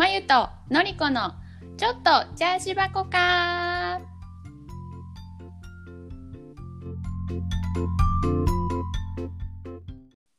[0.00, 1.34] まゆとのりこの
[1.76, 4.00] ちょっとチャージ箱か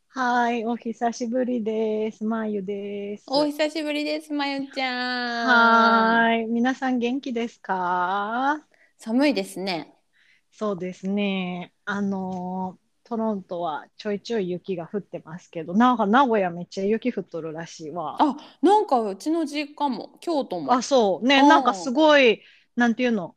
[0.08, 2.24] はい、お久しぶりです。
[2.26, 3.26] まゆです。
[3.28, 8.66] お久しぶりですまゆちゃんはーい、皆さん元気ですか？
[8.98, 9.94] 寒いですね
[10.52, 11.72] そうですね。
[11.86, 12.81] あのー
[13.12, 18.16] トロントはちょいちょい雪が降ってますけど、なんか名古屋めっちゃ雪降っとるらしいわ。
[18.22, 21.28] あなんかうちの実家も京都もあ、そう。
[21.28, 22.42] ね、なんかすごい、
[22.78, 23.36] なんていうの、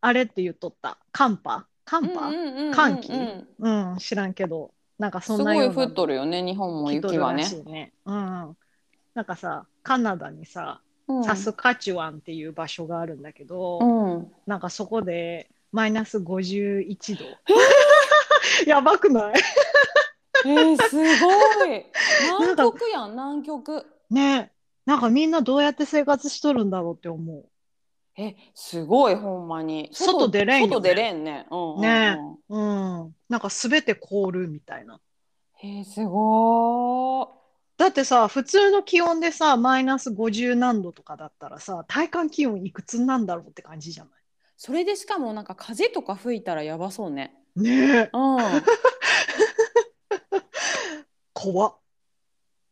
[0.00, 0.96] あれって言っとった。
[1.12, 7.92] 寒波寒波、寒気うん、知らんけど、なんかそすんなようなごい降っとるよね日本も雪はねね。
[8.06, 8.56] うん。
[9.12, 17.24] なんかさ、カナダにさ、うんサスカチュワンっていう場所があるんだけど、うんなんかそこでマイナス51度。
[18.66, 19.34] やばくない？
[20.46, 21.86] えー、すごい。
[22.22, 23.86] 南極やん南極。
[24.10, 24.52] ね
[24.84, 27.48] なんかみんなどうやって生活しとるんだろうって思う。
[28.16, 29.88] えすごいほんまに。
[29.92, 30.74] 外出れんよね。
[30.74, 31.80] 外出れんねうんうんうん。
[31.80, 33.16] ねうん。
[33.28, 35.00] なんかすべて凍るみたいな。
[35.62, 37.28] えー、すごー。
[37.76, 44.10] だってさ、普通の気温でさ、マイナス50何度とかだったらさ、体感気温いくつなんだろうって感じじゃな
[44.56, 47.34] それでしかもなんか風とか吹いたらやばそうね。
[47.56, 48.38] いねえ、うん。
[51.32, 51.74] 怖っ。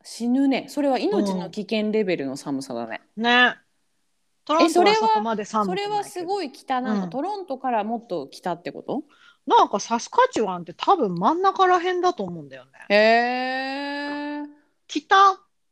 [0.04, 0.66] 死ぬね。
[0.68, 3.00] それは命の危険レベルの寒さだね。
[3.16, 3.56] ね
[4.44, 9.04] トロントそれははそこまで寒くそれはすごい北なの、うんトロントからもっと北ってこと
[9.46, 12.70] なんかサスカチュワンって多分真ん中ら辺だと思うんだよね。
[12.88, 14.42] へえ。
[14.86, 15.16] 北、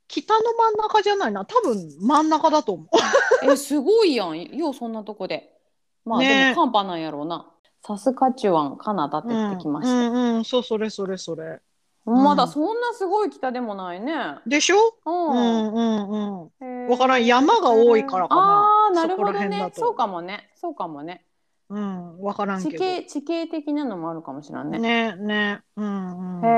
[0.08, 1.44] 北の真ん中じゃないな。
[1.44, 2.88] 多分真ん中だと思う。
[3.52, 4.42] え、すごいやん。
[4.56, 5.56] ようそんなとこで。
[6.04, 7.46] まあ、ねでも寒波なんやろうな。
[7.96, 9.92] サスカチュワン、カナダって言ってきました。
[9.92, 11.60] うんうんうん、そう、それそれそれ。
[12.06, 14.14] まだうんそんなすごい北でもないね。
[14.46, 14.76] でしょ？
[15.04, 15.10] う。
[15.10, 16.66] うんんうんうん。
[16.66, 20.50] へーわからん山が多いからかなああ、なるほどねそうかもね。
[20.54, 21.24] そうかもね。
[21.68, 22.70] うん、わからんけど。
[22.70, 24.78] 地形地形的なのもあるかもしれんね。
[24.78, 25.60] ねね。
[25.76, 26.44] うんうん。
[26.44, 26.48] へ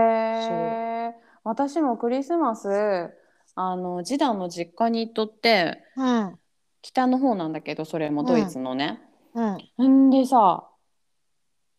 [1.11, 1.15] え。
[1.45, 3.11] 私もクリスマス
[3.57, 6.39] あの次男の実家に行っとってうん。
[6.83, 9.01] 北の方なんだけどそれもドイツのね。
[9.35, 10.07] うん。
[10.07, 10.69] んでさ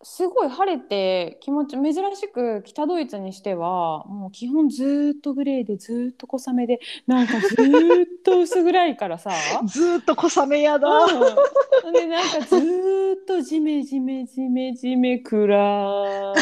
[0.04, 9.32] すごい晴れて気持ち珍しく北ドイツにしてはもう基本ずーっとグレーでずーっと小雨でなんかずーっと薄暗いからさ。
[9.66, 10.88] ずーっと小雨やだ。
[10.90, 16.34] うん、でなんかずーっとジメジメジメジメ暗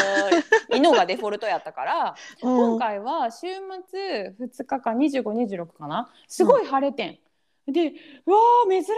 [0.74, 3.46] いのがデフォルトやったから今回は週
[3.88, 6.10] 末2日間2526かな？
[6.26, 7.18] すごい晴れてん。
[7.72, 7.92] で
[8.26, 8.88] うわー珍し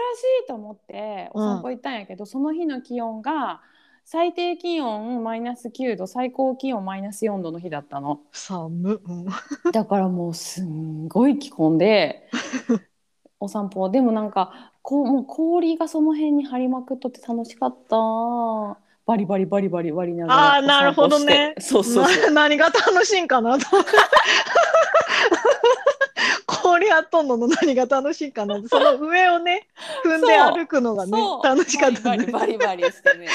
[0.43, 3.61] いと思ってお散歩行ったんやけど、その日の気温が
[4.07, 8.21] 最低気温マイナス9度最高気温マイナス4度の日だったの。
[8.31, 9.01] 寒。
[9.03, 9.25] うん。
[9.71, 12.29] だからもうすんごい着込んで
[13.39, 17.97] お散歩でもなんかこうもう氷がその辺に張りまくっとって楽しかった
[19.07, 23.65] バリバリバリバリ割りながらあーなるほどねそうそう 何が楽しいんかなと。
[26.75, 29.67] 氷やっとんのの何が楽しいんかなその上をね
[30.05, 31.45] 踏んで歩くのがねそう。
[31.45, 32.25] 楽しかったね。
[32.25, 33.27] バリバリバリバリしてね。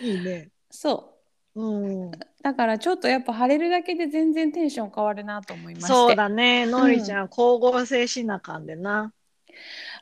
[0.02, 0.50] いいね。
[0.70, 1.18] そ
[1.54, 1.62] う。
[1.62, 2.10] うん。
[2.42, 5.88] だからちょっとやっぱ晴れるだけで全然テンション変わるなと思いまして。
[5.88, 6.66] そうだね。
[6.66, 9.12] のりちゃん光合成しなかんでな。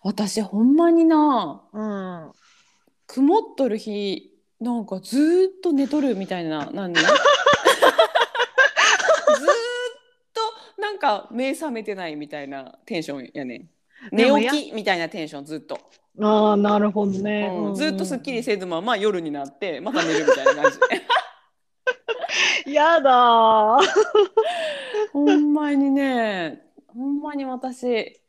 [0.02, 2.32] 私ほんまになうん。
[3.06, 6.92] 曇っとる日なんかずーっと寝とるみたいななん
[11.02, 13.68] か目覚めてないみたいなテンションやねん。
[14.12, 15.78] 寝起きみたいなテンションずっと、
[16.20, 17.50] ああなるほどね。
[17.52, 17.74] うん。
[17.74, 20.78] ずっとすっきりせせずまま夜になってまた寝るみたいな感じ。
[22.72, 23.80] やだー。
[25.12, 28.22] ほんまにねほんまに私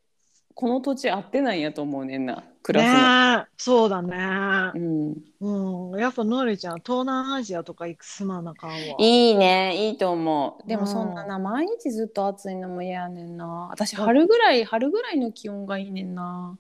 [0.55, 2.43] この土地合ってないんやと思うねんな。
[2.61, 3.53] 暮らすの、ねえ。
[3.57, 4.71] そうだね。
[4.75, 5.99] うん、うん。
[5.99, 8.77] やっぱのりちゃん東南アジアとか行くすまなあかんわ。
[8.99, 9.87] いいね。
[9.89, 10.67] いいと思う。
[10.67, 10.81] でうん。
[10.81, 13.67] もそんなな毎日ずっと暑いのも嫌やねんな。
[13.71, 16.57] 私春ぐらい春ぐらいの気温がいいねんな。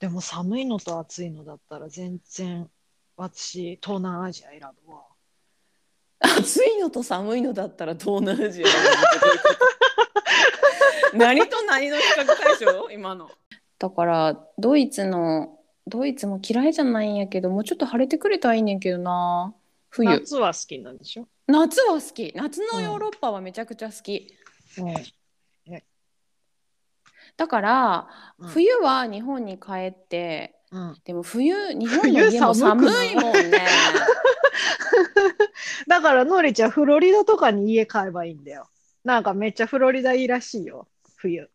[0.00, 2.68] でも寒いのと暑いのだったら全然
[3.16, 5.02] 私東南アジア選ぶわ。
[6.20, 9.77] 暑いのと寒いのだったら東南アジアだなってどういうこと？
[11.14, 12.90] 何と何の比較対象？
[12.90, 13.30] 今の。
[13.78, 19.54] だからドイツのドイツも嫌いじゃないんやけどもうちょっと晴れてくれたらいいねんけどな。
[19.90, 20.08] 冬。
[20.08, 22.32] 夏は好きなんでしょ、夏は好き。
[22.34, 24.34] 夏のヨーロッパはめちゃくちゃ好き、
[24.78, 24.94] うん。
[27.36, 28.08] だから、
[28.38, 28.48] うん。
[28.48, 33.62] 冬は日本に帰ってうん、でも冬日本の家も寒いもんね。
[35.88, 38.68] だからのりちゃんフロリダとかに家買えばいいんだよ
[39.08, 41.48] なんかめっちゃフロリダいいらしいよ冬。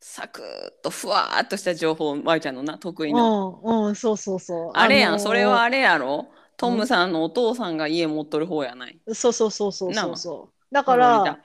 [0.00, 0.44] サクッ
[0.80, 4.70] とふわーっとした情報まゆちゃんのな得意な、うん、うん、そうそうそう。
[4.74, 6.28] あれやん、のーそれはあれやろ？
[6.56, 9.00] トムさんのお父さんが家持っとる方やない？
[9.12, 10.74] そうそうそうそうそうそう。
[10.74, 11.38] だかフロリらダ、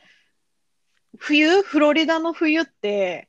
[1.18, 3.28] 冬、フロリダの冬って、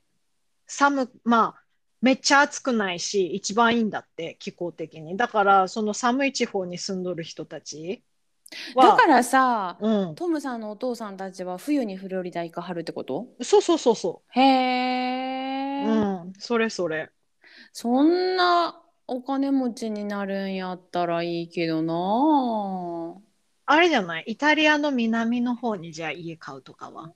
[0.67, 1.63] 寒、まあ、
[2.01, 5.17] めっちゃ暑くないし、一番いいんだって、気候的に。
[5.17, 8.10] だから、その寒い地方に住んどる人たちは、
[8.75, 13.27] だからさうん、トムさんのお父さんたちは冬にフロリダ行かはるってこと？
[13.41, 14.43] そうそうそうそへう。
[15.83, 15.91] え、う
[16.29, 17.09] ん、それそれ。
[17.73, 23.21] そんなお金持ちになるんやったらいいけどな
[23.65, 23.79] あ。
[23.79, 24.23] れじゃない？
[24.27, 27.11] イタリアの南の方にじゃあ家買うとかは？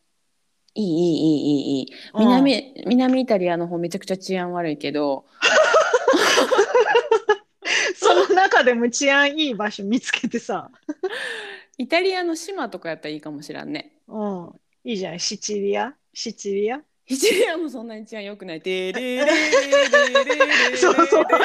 [0.73, 1.93] いいいいいいいいいい。
[2.17, 5.25] 南,、南イタリアの方めちゃくちゃ治安悪いけど
[8.45, 10.69] 中でも治安いい場所見つけてさ、
[11.77, 14.51] イタリアの島とかやったらいいかもしらんねうん、
[14.83, 15.19] いいじゃん。
[15.19, 15.93] シチリア？
[16.13, 16.79] シチリア？
[17.07, 18.59] イタリアもそんなに治安良くない。
[18.61, 19.31] でれれれ
[20.71, 21.39] れそうそうれ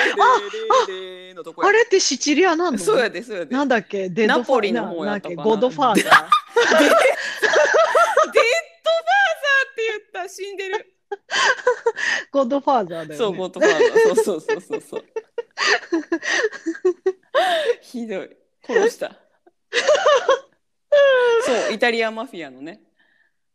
[0.94, 2.78] れれのとこやあれってシチリアなの？
[2.78, 3.54] そうやでそうやで。
[3.54, 4.08] なんだっけ？
[4.10, 6.02] デナポリの方やったかなゴッドファーザー？
[6.02, 6.92] デッドファーザーっ
[9.74, 10.94] て言った死んでる。
[12.32, 13.16] ゴッドファーザーだよね。
[13.16, 14.14] そうゴッドファーザー。
[14.14, 15.04] そうそうそうそうそう。
[17.82, 18.36] ひどい。
[18.64, 19.16] 殺した。
[21.46, 22.82] そうイタリアマフィアのね。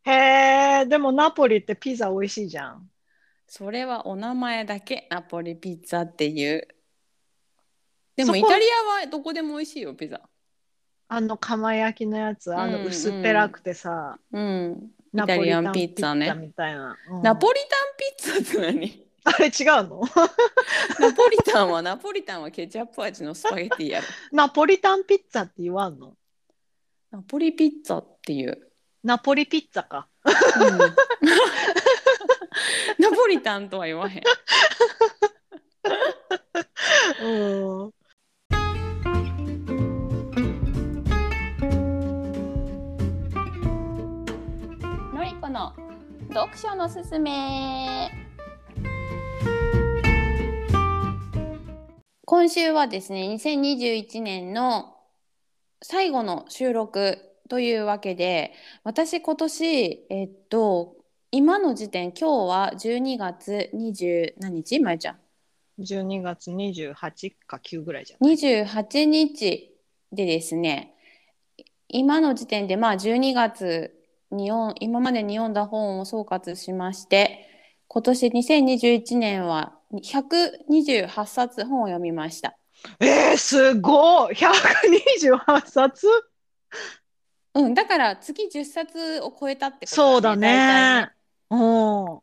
[0.04, 2.90] へえ、でもナポリってピザ美味しいじゃん。
[3.48, 6.68] それはお名前だけナポリピッツァっていう。
[8.16, 10.22] でもイタリアはどこでも美味しいよピザ。
[11.08, 14.92] あの釜焼きのやつ、あうんうんの薄っぺらくてさ、うん。
[15.14, 16.98] イナタリアンポリタンピピッツァねみたいな。
[17.10, 17.60] うんナポリ
[18.20, 19.05] タンピッツァって何？
[19.28, 20.02] あれ違うの？
[21.00, 24.08] ナポリタンはナポリタンはケチャップ味のスパゲティやろ。
[24.32, 26.16] ナポリタンピッツァって言わんの？
[27.10, 28.72] ナポリピッツァっていう。
[29.04, 30.08] ナポリピッツァか。
[30.24, 30.34] うん
[33.00, 34.24] ナポリタンとは言わへん。
[37.22, 37.94] うん。
[45.16, 45.74] のりこの
[46.32, 48.25] 読書のすすめ。
[52.38, 54.94] 今週はですね、2021年の
[55.82, 57.18] 最後の収録
[57.48, 58.52] というわけで、
[58.84, 60.98] 私今年、えっと、
[61.32, 64.82] 今の時点、今日は12月20何日？
[64.82, 65.20] まゆちゃん。
[65.80, 68.30] 12月28か9ぐらいじゃん。
[68.30, 69.74] 28日
[70.12, 70.94] でですね
[71.88, 73.96] 今の時点でまあ12月
[74.30, 77.48] に今までに読んだ本を総括しまして
[77.88, 82.58] 今年2021年は128冊本を読みました。
[83.00, 86.08] えー、すごい !128 冊
[87.56, 91.12] うん、だから月10冊を超えたってことそうだ大体ね。
[91.50, 92.20] うん。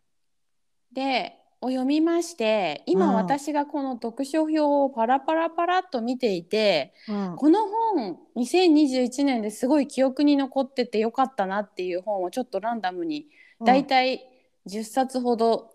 [0.93, 13.29] でを読みまして今うん私がこの読書表をパラパラパラっと見ていて、うん、この本2021年ですごい記憶に残っててよかったなっていう本をちょっとランダムに
[13.65, 14.27] だいたい
[14.69, 15.71] 10冊ほど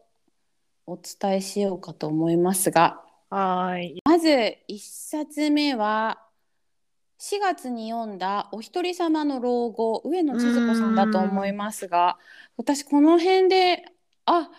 [0.87, 4.01] お伝えしようかと思いますがはーい。
[4.05, 6.23] まず1冊目は
[7.19, 12.17] 4月に読んだ「お一人様の老後」上野千鶴子さんだと思いますが
[12.55, 13.85] 私この辺で
[14.25, 14.49] あ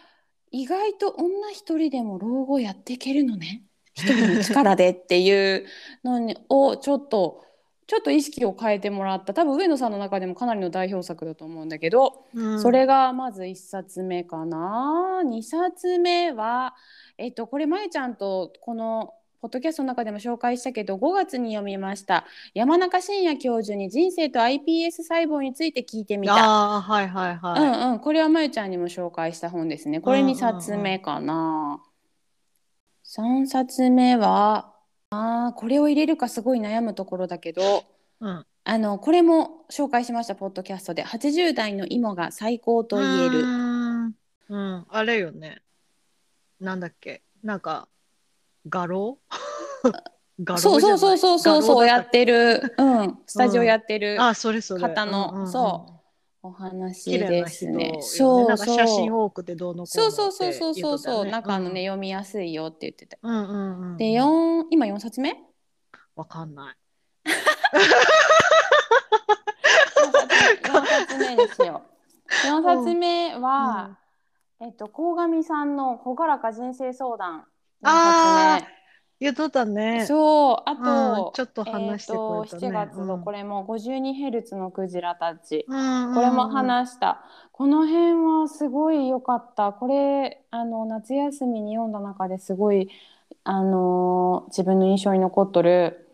[0.51, 3.63] 意外と女一人でも老後やっていけるのね
[3.95, 5.67] 一人の力でっていう
[6.05, 7.45] のにをちょっと
[7.89, 16.75] ちょっと意識を変えてもらった多分上野さんの中でもかなりの代表作だと思うんだけど、うんそれがまず1冊目かな2冊目は
[17.17, 26.35] えっとこれまゆちゃんとこのポッドキャストの中でも紹介したけど5月に読みました山中伸也教授に人生と iPS 細胞について聞いてみた。
[26.35, 27.63] ああ、はいはいはい。
[27.63, 30.01] うんうん、これはまゆちゃんにも紹介した本ですね。
[30.01, 31.81] これうんうんうん2冊目かな。
[33.05, 34.75] 3冊目は
[35.11, 37.85] あーこれを入れるかすごい悩むところだけど
[38.21, 41.05] うん、あのこれも紹介しましたポッドキャストで。
[41.05, 43.41] 80代の今が最高と言える。
[43.41, 44.15] うん。
[44.49, 45.63] うん、あれよね。
[46.61, 47.23] なんだっけ。
[47.43, 47.89] なんか、
[48.69, 49.19] 画廊？
[50.59, 54.81] そうそうそうそうそうそうやっってる、うん、スタジオやってるあ、それそれ。
[54.81, 55.51] 方の、うん。
[55.51, 55.98] そう
[56.49, 57.99] お話ですね。
[58.01, 59.21] そうなんか写真そう。
[59.25, 63.19] 多くてどうのこうそうのそうそうそうそうそう、なんかあのね、読みやすいよって言ってた。
[63.23, 63.97] うんうんうん。
[63.97, 65.37] で四今四冊目？
[66.17, 66.77] わかんない。
[70.65, 71.83] 四冊目ですよ。
[72.45, 73.99] 四冊目は、
[74.61, 77.45] えっと鴻上さんの朗らか人生相談。
[77.83, 78.78] 四冊あ
[79.21, 80.07] 言っとったね。
[80.07, 82.67] そうあうんと、ちょっと話してくれたね。
[82.67, 89.73] えーと7月のうんこれも 52Hz のクジラたち、うんこれも話した、この辺はすごい良かった。
[89.73, 92.91] これあの夏休みに読んだ中ですごい
[93.45, 96.09] あの自分の印象に残っとる。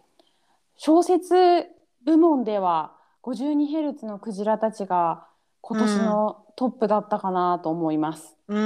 [0.77, 1.69] 小説
[2.05, 5.27] 部門では 52Hz のクジラたちが
[5.61, 8.37] 今年のトップだったかなと思います。
[8.49, 8.59] うー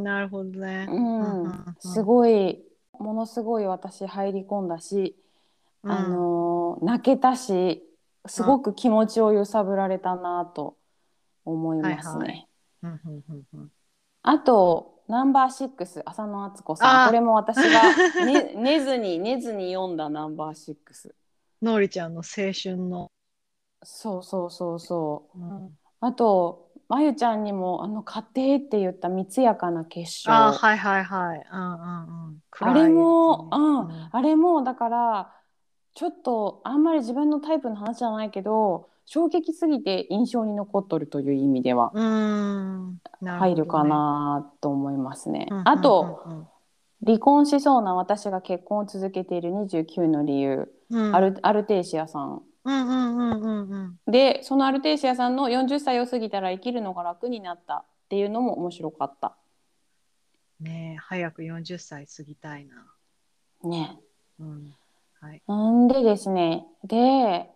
[0.00, 0.86] ん、なるほどね。
[0.88, 0.98] う
[1.48, 2.02] ん、すい。
[2.02, 2.64] ごい
[3.02, 5.16] ものすごい私入り込んだし、
[5.84, 7.82] あの泣けたし
[8.26, 10.76] すごく気持ちを揺さぶられたなと
[11.44, 12.46] 思いますね。
[14.22, 17.06] あとナンバーシックス浅野敦子さん。
[17.06, 17.82] これも私が、
[18.24, 21.14] ね、寝ずに寝ずに読んだナンバーシックス。
[21.60, 23.10] のりちゃんの青春の。
[23.82, 25.38] そうそうそうそう。
[25.38, 25.78] うん。
[26.00, 31.46] あとまゆちゃんにもあの家庭って言った三つやかな結晶あーはいはいはい。
[31.50, 32.21] うんうんうん。
[32.64, 34.08] あれも、うん。
[34.12, 35.32] あれもだから
[35.94, 41.92] ちょっとあんまり自分のタイプの話じゃないけど衝撃すぎて印象に残っとるという意味では
[43.24, 45.48] 入るかなと思いますね。
[45.50, 45.68] うんうんうんうん。
[45.68, 46.46] あと、
[47.04, 51.14] 離婚しそうな私が結婚を続けている29の理由、うん。
[51.14, 52.42] アルアルテイシアさん。
[52.64, 53.76] うんうんうんうんう
[54.08, 54.12] ん。
[54.12, 59.36] でそのアルテイシアさんの40歳を過ぎたら生きるのが楽になったっていうのも面白かった。
[60.62, 63.68] ねえ、早く40歳過ぎたいな。
[63.68, 63.98] ね。
[64.40, 64.74] うん。
[65.22, 65.42] はい。
[65.46, 67.48] なんでですねで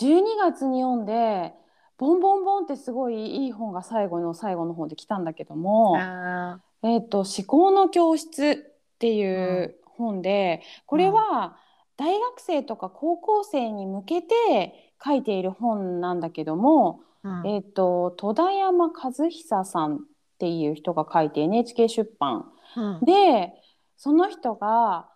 [0.00, 1.52] 12月に読んで
[1.98, 11.56] ボンボンボンってすごいいい本が最後の最後の方で来たんだけどもあ「えー、と思考の教室」っていう本でこれは
[11.96, 20.04] 大学生とか高校生に向けて書いている本なんだけども、ーうんえー、と戸田山和久さん
[20.36, 22.52] っていう人が書いて NHK 出版。
[22.76, 23.04] うん。
[23.04, 23.52] で
[23.96, 25.08] その人が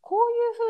[0.00, 0.16] こ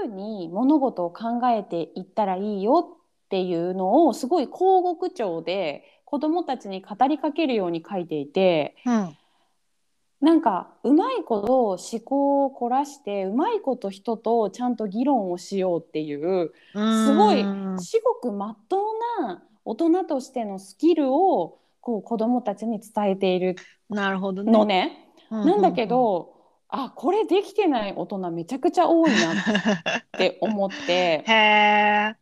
[0.00, 9.16] ういうふうに物事を考えていったらいいよっていうのをすごい口語調で子どもたちに語りかけるように書いていてうん。
[10.20, 23.56] なんかうまいこと思考を凝らしてうまいこと人とちゃんと議論をしようっていうすごいうん至極まっとうな大人としてのスキルをこう子どもたちに伝えている
[23.88, 24.52] なるほどね。
[24.52, 25.12] のね。
[25.30, 26.34] うなんだけ、ど、
[26.68, 31.24] あこれできてない大人めちゃくちゃ多いなって思って。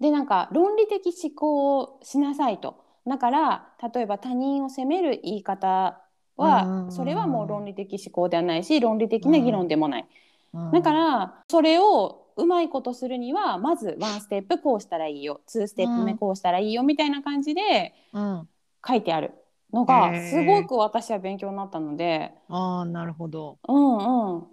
[0.00, 2.84] でなんか論理的思考をしなさいと。
[3.06, 6.02] だから例えば他人を責める言い方
[6.36, 10.06] うんうんうんはそれはもう論理的思考ではないし論理的な議論でもない、
[10.54, 10.70] うん。
[10.70, 15.40] だからそれをうまいことするにはまずワンステップこうしたらいいよ。
[15.46, 18.48] ツーステップ目こうしたらいいよみたいな感じでうん、
[18.88, 19.32] 書いてある
[19.70, 22.32] のがすごく私は勉強になったので。
[22.48, 23.58] ああ、なるほど。
[23.68, 24.46] うんうん。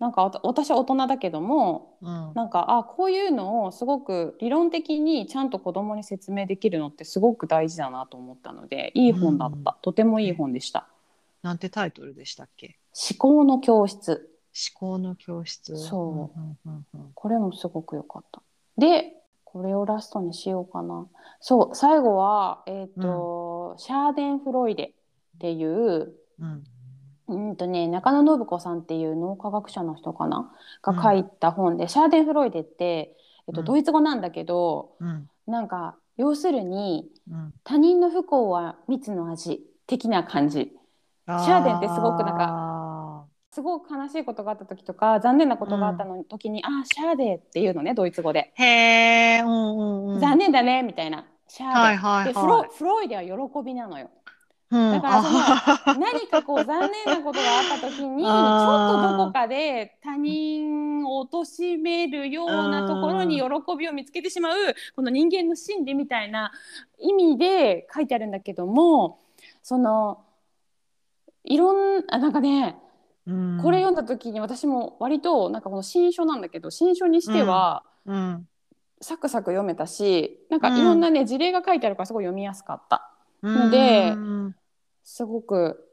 [0.00, 9.62] なんか私は大人だけどもうん、なんかあこういうのをすごく理論的にちゃんと子供に説明できるのってすごく大事だなと思ったのでいい本だった、うん。
[9.80, 10.88] とてもいい本でした。
[11.42, 12.76] なんてタイトルでしたっけ？
[12.92, 14.30] 思考の教室。
[14.72, 15.76] 思考の教室。
[15.76, 16.40] そう。
[16.40, 17.10] うんうんうんうん。
[17.14, 18.42] これもすごく良かった。
[18.76, 19.14] で
[19.54, 21.06] これをラストにしようかな。
[21.40, 24.86] そう最後はえっ、と、シャーデン・フロイデ
[25.36, 26.64] っていううん。
[27.26, 30.52] うんとね、中野信子さんっていう脳科学者の人かな？
[30.82, 33.64] が書いた本で、シャーデンフロイデって、えっと、うん。
[33.64, 35.30] ドイツ語なんだけど、うん。
[35.46, 37.54] なんか要するにうん。
[37.62, 40.72] 他人の不幸は蜜の味的な感じ。
[41.26, 42.73] シャーデンってすごくなんか、
[43.54, 48.52] すごく悲しいことがあった時とか残念なことがあったの時に「ああシャーデン」っていうのねドイツ語で。
[48.54, 50.20] へえ、うんうんうん。
[50.20, 52.34] 残念だね」みたいな「シャーデン」はいはいはい。
[52.34, 53.30] でフロフロイデは喜
[53.64, 54.10] びなのよ。
[54.70, 54.90] うん。
[54.90, 63.44] だからそのあ何かこう残念なことがあった時にちょっとどこかで他人を貶めるようなところに喜
[63.78, 64.56] びを見つけてしまう
[64.96, 66.50] この人間の心理みたいな
[66.98, 69.20] 意味で書いてあるんだけども
[69.62, 70.24] その
[71.44, 72.83] いろんあなんかねうん
[73.26, 78.48] これ読んだ時に私も割となんかこの新書なんだけど新書にしてはうん。
[79.00, 83.10] サクサク読めたしなんかいろんなね事例が書いてあるからすごい読みやすかった。
[83.42, 84.14] ので
[85.02, 85.90] すごく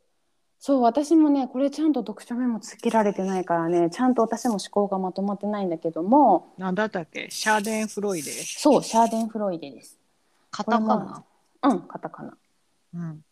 [0.59, 7.27] そう私もねこれちゃんと読書メモつけられてないからねちゃんと私も思考がまとまってないんだけどもなんだったっけ？
[7.31, 8.31] シャーデン・フロイデ。
[8.31, 10.00] そうシャーデン・フロイデです。
[10.50, 10.95] カタカナ？
[10.95, 11.25] も
[11.63, 12.38] うんカタカナ。
[12.93, 13.25] うん。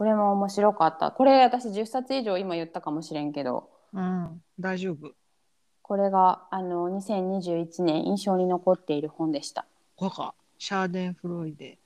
[0.00, 4.42] これも面白かったこれ私10冊以上今言ったかもしれんけどうん。
[4.58, 5.12] 大丈夫。
[5.82, 9.66] これがあの2021年印象に残っている本でした
[9.96, 10.32] これか。
[10.56, 11.76] シャーデン・フロイデ。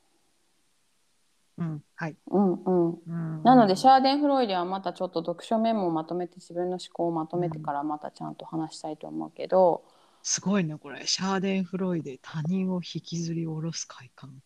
[1.58, 2.14] うん、はい。
[2.30, 2.92] うんうんう
[3.40, 9.82] んなのでシャーデン・フロイデはまたちょっと読書メモをまとめて自分の思考をまとめてからまたちゃんと話したいと思うけど、
[10.22, 11.04] すごいね、これ。
[11.04, 14.40] シャーデン・フロイデ、他人を引きずり下ろす快感。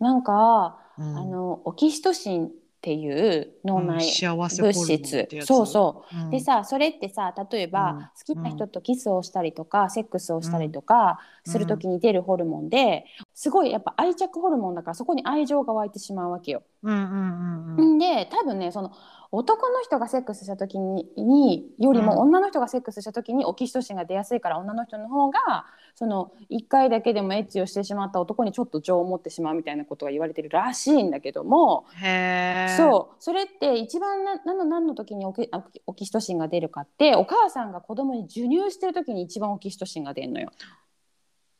[0.00, 2.50] なんか、うんあのオキシトシン
[2.84, 5.46] っていう脳うん内物質、ってやつ？
[5.46, 6.16] そうそう。
[6.24, 6.30] うん。
[6.30, 8.00] でさそれってさ例えば、うん。
[8.02, 11.52] 好きな人とキスをしたりとか、セックスをしたりとかうん。
[11.52, 13.06] する時に出るホルモンで
[13.44, 16.62] すごいやっぱ愛着ホルモンだからそこに愛情が湧いてしまうわけよ。
[16.82, 17.94] うんうんうんうん。
[17.96, 18.90] んで多分ねその
[19.32, 31.84] 男の人がセックスした時にによりもうん女の人がセックスした時にオキシトシンが出やすいから女の人の方がその1回だけでもエッチをしてしまった男にちょっと情を持ってしまうみたいなことが言われてるらしいんだけども。
[32.78, 40.50] そうそれって一番な何の何の時にオキあオキシトシンが出るかってお母さんが子供に授乳してる時に一番オキシトシンが出るのよ。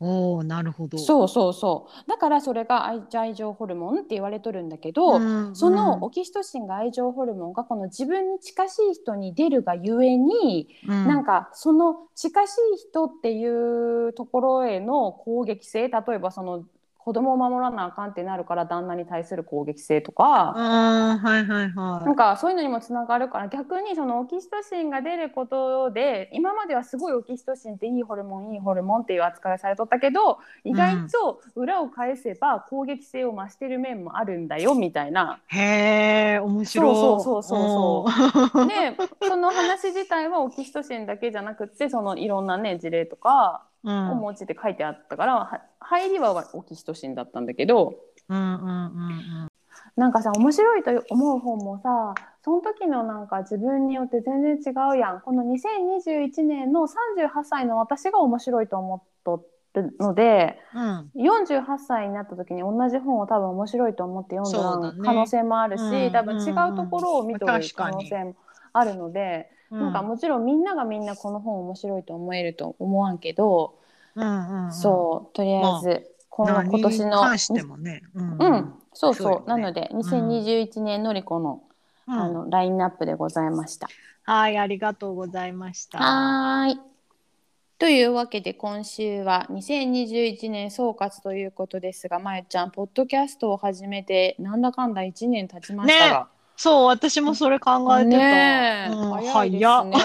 [0.04, 0.98] おおなるほど。
[0.98, 2.10] そうそうそう。
[2.10, 11.08] だからそれが愛愛情ホルモンって言われとるんだけど、んそのオキシトシンが愛情ホルモンがこの自分に近しい人に出るがゆえに、うん。
[11.08, 16.64] なんかその近しい人っていうところへの攻撃性例えばその
[17.04, 20.24] 子供を守らなあかんってなるから旦那に対する攻撃性とか。
[20.24, 35.40] はいはいはなんかそういうのにもつながるから逆にそのオキシトシンが出ることで今まではすごいオキシトシンっていいホルモンいいホルモンっていう扱いをされとったけど意外と裏を返せば攻撃性を増してる面もあるんだよみたいな。
[35.52, 35.56] い。
[35.56, 35.60] へ
[36.36, 36.94] え面白い。
[36.94, 38.10] そうそうそう
[38.50, 38.96] そうで
[39.28, 43.73] その話自体はオキシトシンだけじゃなくってそのいろんなね事例とかうん。
[43.84, 47.94] を用いて書いてあったから、は入りはオキシトシンだったんだけど。
[48.28, 48.68] うんうんうんう
[49.46, 49.48] ん。
[49.96, 55.20] なんかさ面白いと思う本もさその時のなんか自分によって全然違うやん。
[55.20, 61.10] この2021年の38歳の私が面白いと思っとるのでうん。
[61.16, 68.36] 48歳になった時に同じ本を多分面白いと思って読んだ可能性もあるし、うん多分違うところを見とる可能性も
[68.72, 73.78] あるので、なんかもちろんみんながみんなこの本面白いと思えると思わんけど、
[74.14, 78.02] うんうんうん、そうとりあえず、この何今年のね。
[78.14, 81.74] うんうん、そうそうねなので2021年のりこの、うん
[82.06, 83.88] あのラインナップでございました。
[84.24, 85.98] はい、ありがとうございました。
[85.98, 86.80] はーい。
[87.78, 96.28] というわけで今週は2021年総括ということですが、まゆちゃん、ポッドキャストを始めてなんだかんだ1年経ちましたが。
[96.56, 98.16] そう、私もそれ考えてた。
[98.18, 99.98] ねえ、うん早いです早っね。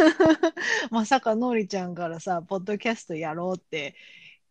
[0.90, 3.94] まさかのりちゃんからさ、ポッドキャストやろうって、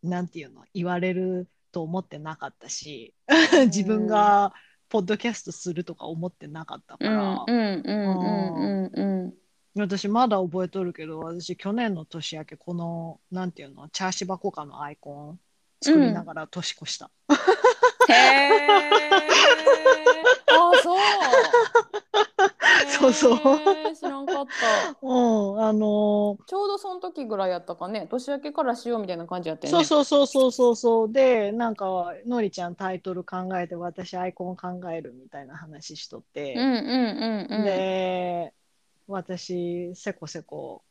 [0.03, 3.13] なんていうの、言われると思ってなかったし、
[3.65, 4.53] 自分が
[4.89, 9.33] ポッドキャストするとか思ってなかったから、うんうんうんうんうんうん。
[9.75, 15.39] 私まだ覚えとるけど、私去年の年明け、この、なんていうの、チャーシバコカのアイコン
[15.81, 17.12] 作りながら年越した。
[18.09, 19.09] へえ。
[20.47, 20.99] あ、そう。
[22.89, 23.39] そうそう
[23.95, 24.97] 知らんかった。
[25.01, 28.07] うん、あのちょうどその時ぐらいやったかね。
[28.09, 29.85] 年明けからしようみたいな感じやったよね。
[29.85, 37.63] そうそうそうそうそうそうでなんかのりちゃんタイトル考えて私アイコン考えるみたいな話しとって、うんうんうんうん。
[37.63, 38.53] で
[39.07, 40.83] 私せこせこ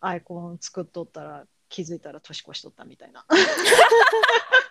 [0.00, 3.24] アイコン作っとったら気づいたら年越しとったみたいな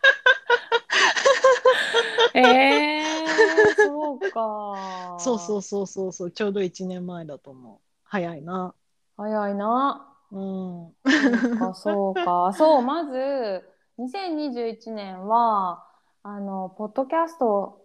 [2.35, 5.17] えー、そうか。
[5.19, 8.73] そうそうそうそうそうちょうど1年前だと思う早いな
[9.17, 10.11] 早いな。
[10.31, 12.53] うんそうかそうか。
[12.57, 13.63] そうまず
[13.99, 15.85] 2021年は
[16.23, 17.81] あのポッドキャスト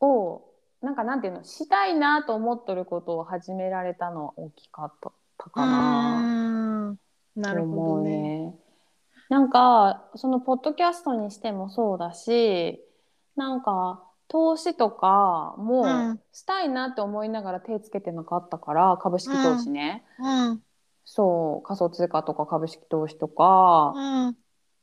[0.00, 0.42] を
[0.82, 4.92] なんかなんていうのしたいなと思っとることを始められたのは大きかっ
[5.38, 6.18] たかな。
[6.18, 6.20] う
[6.92, 6.98] ん
[7.36, 8.54] なるほどねね。
[9.30, 12.83] なんかそのポッドキャストにしてもそうだし
[13.36, 16.20] なんか投資とかもうん。
[16.32, 20.62] したいなって思いながら手つけてなかったから株式投資ね、うん。
[21.04, 24.36] そう仮想通貨とか株式投資とか、うん。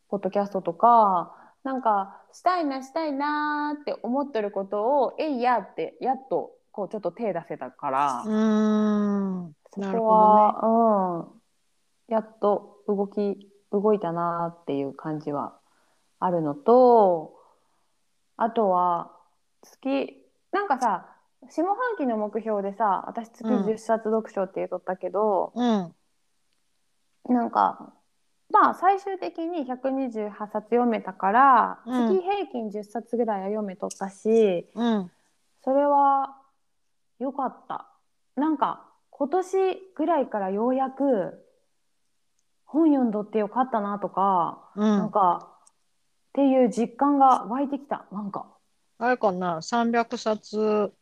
[0.09, 8.23] ポッドキャストとかなんかしたいなしたいなって思ってることをえいやってやっとこうちょっと手出せたから。
[8.25, 9.53] うん。
[9.73, 10.01] そこほどね。
[10.01, 11.25] は、
[12.09, 15.57] うん、やっと動き動いたなっていう感じは
[16.19, 17.33] あるのと
[18.41, 19.11] あとは
[19.61, 20.17] 月
[20.51, 21.05] なんかさ
[21.47, 23.65] 下半期の目標でさ私月うん。
[23.65, 25.93] 10冊読書って言っとったけど、うん。
[27.29, 27.93] なんか
[28.49, 32.15] まあ最終的に128冊読めたから、うん。
[32.15, 35.11] 月平均10冊ぐらいは読めとったしうん。
[35.63, 36.35] それは
[37.19, 37.91] 良かった。
[38.35, 39.57] なんか今年
[39.95, 41.45] ぐらいからようやく
[42.65, 44.81] 本読んどってよかったなとか、うん。
[44.81, 45.47] なんか
[46.31, 48.05] っていう実感が湧いてきた。
[48.11, 48.45] なんか。
[48.99, 50.93] あれかな、300冊。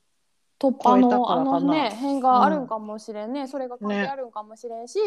[0.60, 4.08] 突破のあのね辺があるんかもしれんね、それが関係ね。
[4.08, 5.00] あるんかもしれんし、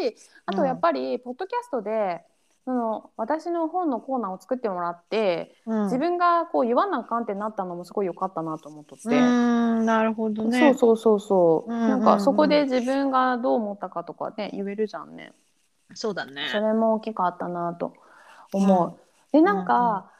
[0.47, 2.23] あとやっぱりポッドキャストで
[2.65, 9.09] その私の本のコーナーを作ってもらって、うん、自分がこう言わなあかんってなったのもすごい良かったなと思っとって。
[9.09, 10.59] なるほどね。
[10.59, 11.89] そうそうそうそう、うんうんうん。
[11.89, 15.33] なんかそこで自分がどう思ったかとかね言えるじゃんね。
[15.93, 16.47] そうだね。
[16.51, 17.93] それも大きかったなと
[18.53, 18.97] 思う、
[19.31, 20.12] でなんか、うんうん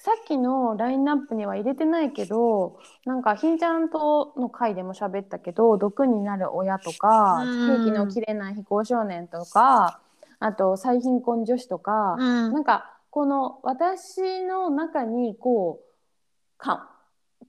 [0.00, 10.00] さっきのラインナップには入れてないけどなんかひんちゃんとの回でも喋ったけど毒になる親とかうん空気の切れない非行少年とか
[10.38, 16.88] あと最貧困女子とか、うんなんかこの私の中にこうか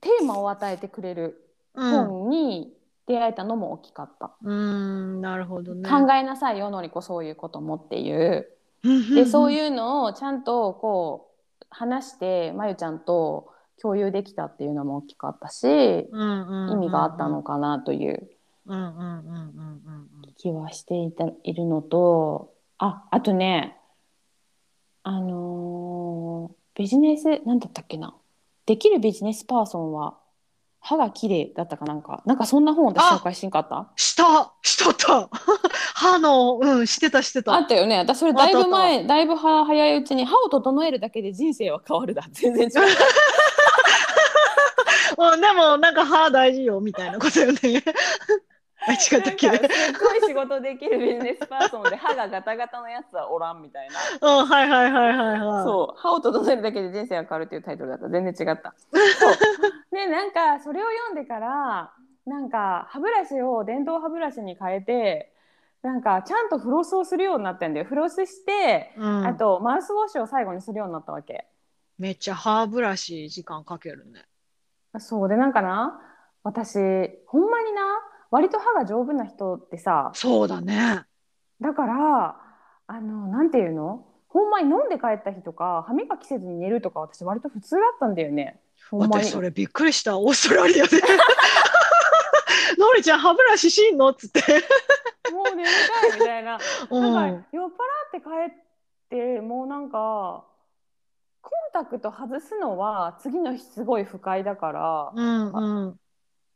[0.01, 2.73] テーマを与えてくれるうん、本に
[3.07, 4.31] 出会えたのも大きかった。
[4.43, 5.89] うーん、なるほどね。
[5.89, 8.47] 考えなさいよのりこそういうこともっていう
[8.83, 11.30] うん でそうういうのをちゃんとこう
[11.71, 13.49] 話してまゆちゃんと
[13.81, 15.69] 共有できたっていうのも大きかったしん
[16.11, 18.29] うんうんうん意味があったのかなという
[20.37, 23.77] 気はしていたいるのとああとね
[25.03, 28.15] あのービジネスなんだったっけな。
[28.65, 30.17] できるビジネスパーソンは
[30.83, 32.23] 歯が綺麗だったかなんか。
[32.25, 33.17] なんかそんな本私あ！
[33.17, 33.87] 紹介しんかった？
[33.95, 34.51] した。
[34.63, 35.29] しとった。
[35.93, 37.53] 歯のうんしてたしてた。
[37.53, 37.97] あったよね。
[37.99, 42.23] 私それだいぶあ前だいぶは早いうちに歯を整えるだけで人生は変わるだ。
[42.31, 42.71] 全然違う。
[45.17, 47.83] うんでもなんか歯大事よみたいなことよね。
[47.85, 47.91] あ
[48.89, 49.59] 違ったっけすっ
[49.99, 54.39] ごい仕事できるビジネスパーソンで歯がガタガタのやつはおらんみたいな。
[54.39, 55.63] うんはいはいはいはいはい。
[55.63, 55.99] そう。
[55.99, 58.09] 歯を整えるだけで人生が変わるっていうタイトルだった。
[58.09, 58.73] 全然違った。
[58.91, 59.33] そう。
[59.91, 61.93] でなんかそれを読んでから
[62.25, 65.33] なんか歯ブラシを電動歯ブラシに変えて
[65.83, 67.85] なんかちゃんとフロスをするようになったんだよ。
[67.85, 69.27] フロスして、うん。
[69.27, 71.47] あとマウスウォッシュを最後にするようになったわけ。
[71.99, 74.25] めっちゃ歯ブラシ時間かけるね。
[74.99, 75.29] そう。
[75.29, 76.01] でなんかな
[76.43, 76.77] 私
[77.27, 77.81] ほんまにな
[78.31, 81.03] 割と歯が丈夫な人ってさそうだね。
[81.59, 82.35] だから
[82.87, 84.05] あのなんていうの？
[84.27, 88.59] ほんまに飲んで帰った日とか歯磨きせずに寝るとか私割と普通だったんだよね。
[88.91, 90.17] 私それびっくりした。
[90.17, 90.97] オーストラリアで。
[92.79, 94.41] のりちゃん歯ブラシしんのっつって。
[95.31, 96.57] もう眠たいみたいな。
[96.89, 97.13] うん。
[97.13, 98.57] なんか酔っ払って帰っ
[99.09, 100.45] てもうなんか
[101.41, 105.99] コンタクト外すのは次の日すごい不快だから、うんうん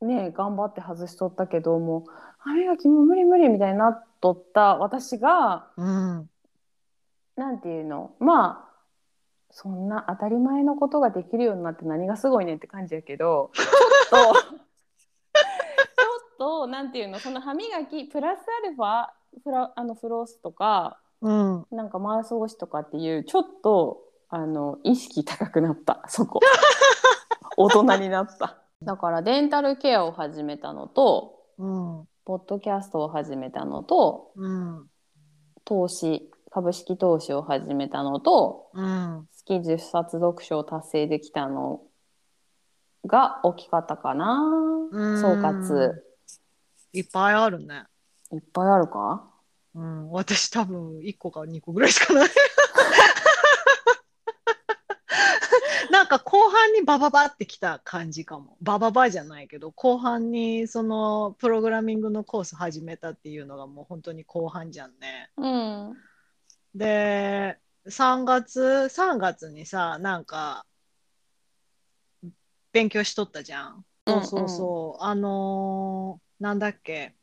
[0.01, 6.29] ね頑張って外しとったけどもう歯磨きもう無理無理みたいになっとった私がうん。
[7.35, 8.15] なんていうの？
[8.19, 8.75] まあ
[9.51, 14.51] そんな当たり前のことができるようになって何がすごいねんって感じやけどちょっと ちょ
[16.33, 17.19] っとなんていうの？
[17.19, 19.07] その歯磨きプラスアルファ
[19.43, 21.65] フラあのフロスとかうん。
[21.71, 26.39] なんかマウスウォッシュとかっていうちょっとあの意識高くなったそこ。
[27.57, 32.07] 大人になっただからデンタルケアを始めたのとうん。
[32.25, 34.87] ポッドキャストを始めたのとうん。
[35.63, 39.27] 投資株式投資を始めたのとうん。
[39.35, 41.81] 月10冊読書を達成できたの
[43.05, 44.41] が大きかったかな。
[44.91, 45.21] うん。
[45.21, 45.91] 総括。
[46.93, 47.83] いっぱいあるね。
[48.31, 49.29] いっぱいあるか？
[49.75, 50.11] うん。
[50.11, 52.29] 私多分1個か2個ぐらいしかない
[56.05, 58.57] なんか後半にバババってきた感じかも。
[58.61, 65.31] バババじゃないけど、後半にそのプログラミングのコース始めたっていうのがもう本当に後半じゃんね。
[65.37, 65.93] うん
[66.75, 70.67] で、3月、3月にさ、なんか、
[72.71, 73.83] 勉強しとったじゃん。
[74.05, 75.03] そうそうそう。
[75.03, 77.15] あのーなんだっけ。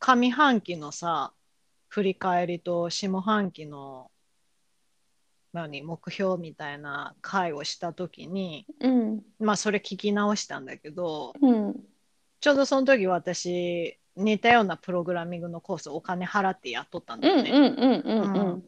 [0.00, 1.32] 上半期のさ、
[1.86, 4.10] 振り返りと下半期の
[5.54, 9.22] 何目標みたいな会をしたときに、うん。
[9.38, 11.74] まあそれ聞き直したんだけど、うん。
[12.40, 17.50] ちょうどその時私似たようなプログラミングのコースをお金払ってやっとったんだよね。
[17.50, 18.64] うんうんうんうんうん。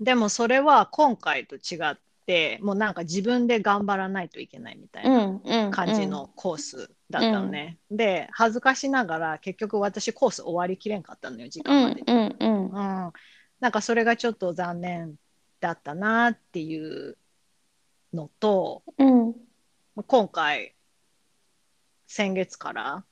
[0.00, 7.78] でもそれは今回と違って、もうなんか自分で頑張らないといけないみたいなうんうん感じのコースだったのね。
[7.90, 12.02] で、恥ずかしながら結局私コース終わりきれんかったのよ、時う間まで。
[12.02, 12.64] んうんうん。
[12.66, 12.68] う
[13.08, 13.12] ん、
[13.58, 15.16] なんかそれがちょっと残念
[15.62, 17.16] だったなっていう
[18.12, 19.34] のと、うん。
[20.06, 20.74] 今回、
[22.06, 23.04] 先月から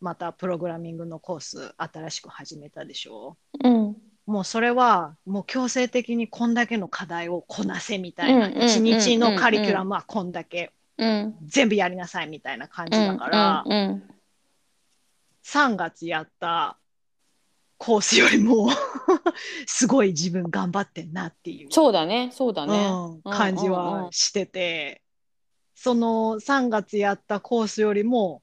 [0.00, 3.36] またプログラミングのコース新しく始めたでしょ？
[3.64, 3.96] うん。
[4.26, 11.34] もうそれはもう強制的にこんだけの課題をこなせみたいな、一日のカリキュラムはこんだけうん。
[11.46, 14.10] 全部やりなさいみたいな感じだから、うんうん
[15.46, 16.78] 3月やった
[17.76, 18.70] コースよりも
[19.66, 22.30] すごい自分頑張ってんなっていう、そうだね。
[22.32, 22.88] そうだね。
[22.90, 23.22] うん。
[23.22, 25.02] 感じはしてて、
[25.74, 28.42] その3月やったコースよりも、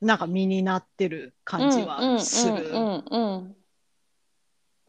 [0.00, 2.70] なんか身になってる感じはする。
[2.70, 3.56] うんうんうんうん。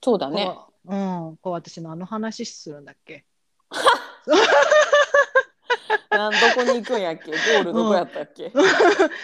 [0.04, 0.45] そうだね。
[0.45, 0.95] こうう
[1.32, 3.25] ん、こう私のあの話するんだっけ？
[6.12, 7.32] なんどこに行くんやっけ？
[7.32, 8.54] ゴールどこやったっけ、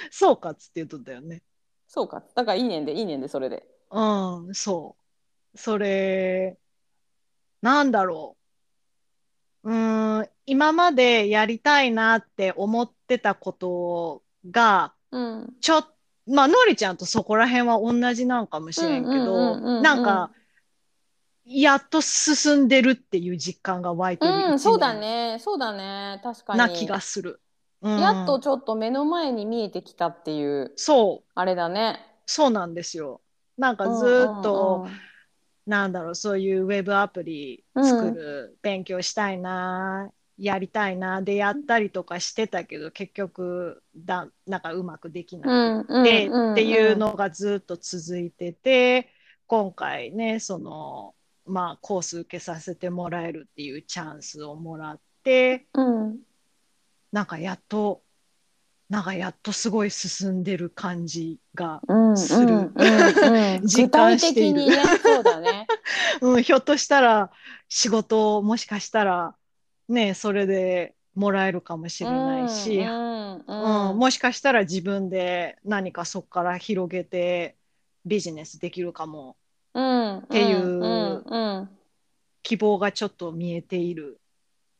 [0.09, 1.43] そうかっつって言っとったよね。
[1.87, 2.23] そうか。
[2.35, 3.63] だからいいねんで、いいねんで、それで。
[3.91, 4.01] う
[4.49, 5.00] ん、そう。
[5.55, 6.57] それ、
[7.61, 8.37] なんだろ
[9.63, 9.69] う。
[9.71, 15.55] うーん、今までやりたいなって思ってたことが、うん。
[15.61, 15.95] ちょっ
[16.27, 20.31] まあ、のりちゃんとそこら辺は同じなんかもしれんけうんうんうんうんうど、んなんか、
[21.45, 25.37] やっと進んでるっていう実感が湧いてるうん、一そうだ年ね。
[25.39, 26.21] そうだね。
[26.23, 26.59] 確かに。
[26.59, 27.41] な気がする。
[27.81, 32.05] うんやっとちょっと目の前に見えてきたっていう、そう、あれだね。
[32.27, 33.21] そうなんですよ。
[33.57, 35.10] なんかずーっと、うんうんうん
[35.71, 45.47] なんだろう、そういうウェブアプリ作る、勉強したいな、やりたいな、でやったりとかしてたけど、結局だ、なんかうまくできな
[45.85, 49.13] くて、っていうのがずっと続いてて、
[49.47, 56.19] 今回ね、その、まあ、コース受けさせてもらえるっていうチャンスをもらって、うん。
[57.13, 58.03] なんかやっと、
[58.91, 62.57] なんかやっとすごい進んでる感じが、うんするうんうん。
[62.57, 64.65] うん 実感している。
[64.65, 65.65] 的にね、そうだね。
[66.19, 67.31] うん、ひょっとしたら
[67.69, 69.33] 仕事をもしかしたら
[69.87, 77.55] ね、それでもらえるかもしれないし、ううんもしかしたら自分で何かそこから広げて
[78.05, 79.37] ビジネスできるかも。
[79.73, 80.17] うん。
[80.17, 81.69] っていう
[82.43, 84.19] 希望がちょっと見えている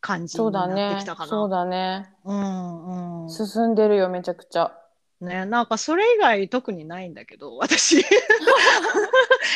[0.02, 1.30] 感じそうだになってねきたかな。
[1.30, 3.30] そうだねうんうん。
[3.30, 4.76] 進んでるよめちゃくちゃ
[5.22, 8.00] ね、なんかそれ以外特にないんだけど、私。
[8.02, 8.04] い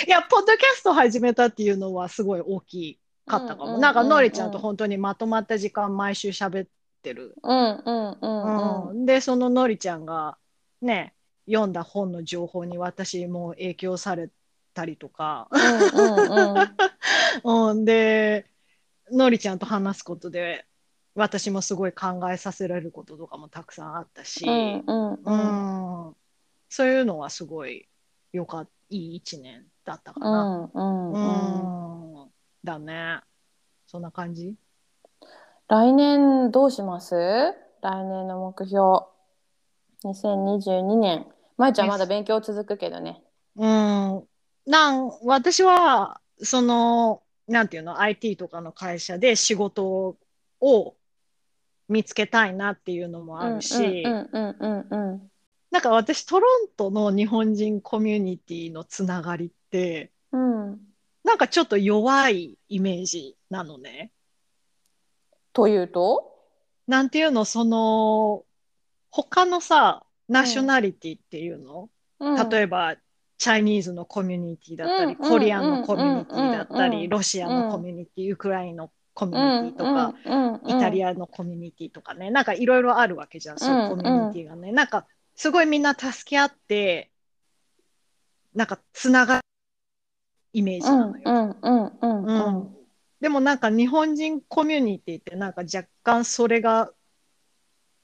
[0.08, 3.66] や、ポッドキャスト始めたっていうのはすごい大きかったかも。
[3.66, 6.68] うんうんなんか、うんのりちゃんと本当にまとまった時間毎週喋っ
[7.02, 7.36] てる。
[7.42, 10.38] うんうんうんうんうんで、そののりちゃんが
[10.84, 11.16] ね、
[11.48, 14.30] 読んだ本の情報に私も影響され
[14.76, 15.48] たりとか。
[15.52, 16.58] うんうん
[17.44, 18.46] うん うん、で、
[19.12, 20.66] のりちゃんと話すことで、
[21.16, 26.08] 私もすごい考えさせられることとかもたくさんあったし、うんうんうん。
[26.08, 26.16] うん。
[26.70, 27.88] そういうのはすごい
[28.34, 30.44] よかった、いい一年だったかうな。
[30.44, 32.22] んうんうん。
[32.22, 32.30] うん。
[32.64, 33.20] だね。
[33.88, 34.56] そんな感じ？
[35.68, 37.16] 来年どうします？
[37.16, 38.82] 来年の目標。
[40.04, 41.26] 2022年。
[41.58, 43.24] まいちゃんまだ勉強続くけどね。
[43.56, 44.28] うん。
[44.68, 50.18] なん、私は、その、なんていうの、IT とかの会社で仕事
[50.60, 50.96] を
[51.88, 55.32] 見つけたいなっていうのもあるし、うんうんうんうんうん
[55.72, 60.80] なんか私、トロントの日本人コミュニティのつながりって、うん。
[61.26, 64.12] なんかちょっと弱いイメージなのね。
[65.52, 66.32] というと？
[66.88, 68.46] なんていうの、その、
[69.10, 71.90] 他のさ、ナショナリティっていうの、
[72.50, 72.96] 例ええば、
[73.38, 80.14] チャイニーズのコミュニティだったり、うんコリアンのコミュニティだったり、ロシアのコミュニティ、ウクライナのコミュニティとか、
[80.68, 84.72] イタリアアのコミュニティとかね、なんかいろいろあるわけじゃん、そういうコミュニティがね。
[84.72, 87.12] なんか、すごいみんな助け合って、
[88.54, 89.42] なんかつながる
[90.54, 92.72] イメージなのよ。
[93.20, 96.92] でもなんか日本人コミュニティってなんか若干それが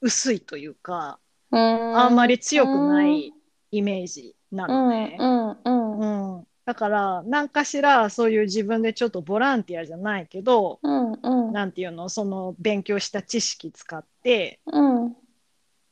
[0.01, 1.19] 薄いというか、
[1.51, 3.33] ああんまり強くない
[3.71, 5.17] イメージなのね。
[5.19, 11.53] うんうんうん、だから何かしらそういう自分でちょっとボランティアじゃないけど、うんうん。
[11.53, 15.15] なんていうのその勉強した知識使って、うん。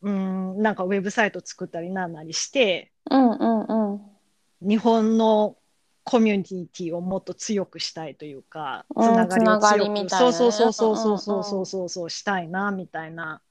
[0.01, 4.01] うん、なんかウェブサイト作ったりなんなりしてうんうんうん。
[4.61, 5.57] 日本の
[6.03, 10.33] コミュニティをもっと強くしたいというか、うんつながりを強く、みたいなね。
[10.33, 13.41] そうそうそうそうそううんうんそううんそうそうしたいなみたいな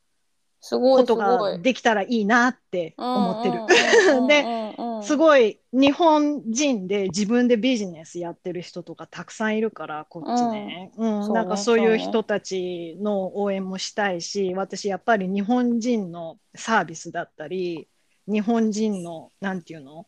[0.61, 4.27] すごいすことができたらいいなって思ってる。
[4.27, 11.25] でですごい日本人で自分でビジネスやってる人とかたくさんいるからこっちね、うん。
[11.25, 11.35] そうね。
[11.35, 17.89] なんかそういそう人たちの応援もしたいし私やっぱり日本人のサービスだったり
[18.27, 20.07] 日本人のなんていうの？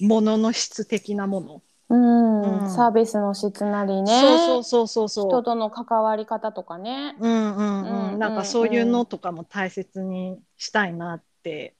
[0.00, 2.60] ものの質的なもの、うん。
[2.62, 2.70] うん。
[2.70, 4.06] サービスの質なりね。
[4.06, 5.28] そうそうそうそうそう。
[5.28, 7.14] 人との関わり方とかね。
[7.20, 8.18] うんうんうんうん。
[8.18, 11.75] なんかそういうのとかも大切にしたいなって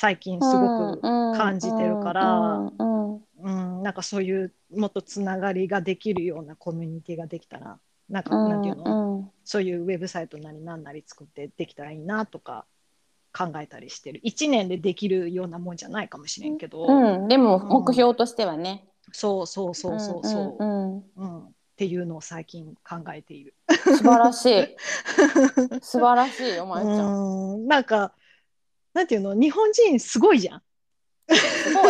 [0.00, 1.02] 最近すごく
[1.36, 2.72] 感じてるから
[3.42, 9.30] うんなんかそういうもっとつながりができるようなコミュニティができたらなんか、うんなんていうの、うん。
[9.44, 12.64] そういうウェブサイトなりなんなり作ってできたらいいなとか
[13.36, 14.20] 考えたりしてる。
[14.24, 17.68] 1年でできるようなもんじゃないかもしれんけど、うんでもうん。
[17.68, 18.88] 目標としてはね。
[19.12, 21.38] そうそうそうそうそう、うんうんうん。
[21.40, 23.54] っっていうのを最近考えている。
[23.86, 24.76] 素晴らしい。
[25.80, 27.66] 素晴らしいお前ちゃん。
[27.66, 28.12] なんか
[28.94, 29.34] なんていうの？
[29.34, 30.62] 日本人すごいじゃん。
[31.28, 31.84] すごい。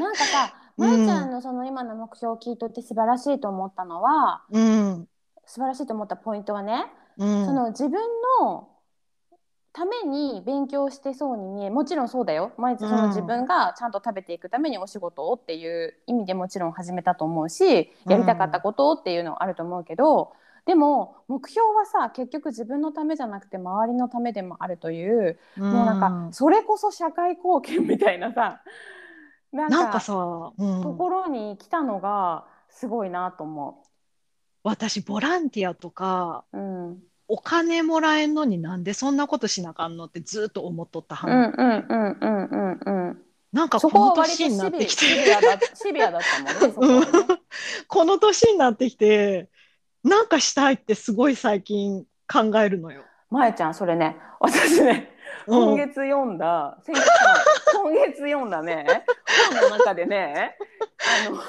[0.00, 5.08] なんかさ、う んまえちゃんのその今の目標を聞いとって素晴らしいと思ったのは、うん
[5.46, 8.00] 素晴らしいと思ったポイントはね、うんその自分
[8.40, 8.68] の
[9.72, 20.32] ために勉強してそうに見えもちろんそうだよ毎日その自分がちゃんと食べていくためにお仕事をっていう意味でもちろん始めたと思うしやりたかったことっていうのはあると思うけど、
[20.66, 28.62] でも目標はさ結局自分のためじゃなくて周りのためでもあるという、もうなんかそれこそ社会貢献みたいなさ
[29.52, 30.78] なんかなんかさ、う。
[30.78, 30.82] ん。
[30.82, 33.82] ところに来たのがすごいなと思
[34.62, 36.58] 私ボランティアとかう。
[36.58, 36.98] うん。
[37.32, 43.22] お金もらえんのになんでそんなことしなあかんのってずっと思っとったはん、うんうんうんうんうんうん。
[43.52, 45.04] なんかそこの年になってきて。
[45.04, 47.06] シビアだったもんね
[47.86, 49.48] この年になってきて
[50.04, 53.02] なんかしたいってすごい最近考えるのよ。
[53.30, 55.14] まえちゃんそれね 私ね
[55.46, 59.04] うん今月読んだ、先月じゃない今月読んだね
[59.60, 60.56] 本の中でね
[61.26, 61.44] あの八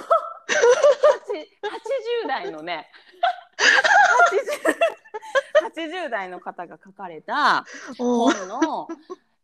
[2.26, 2.88] 80代のね
[5.64, 7.66] 80, 80代の方が書かれた
[8.00, 8.88] うん本の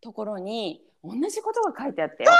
[0.01, 2.31] ところに同じことが書いてあったよ。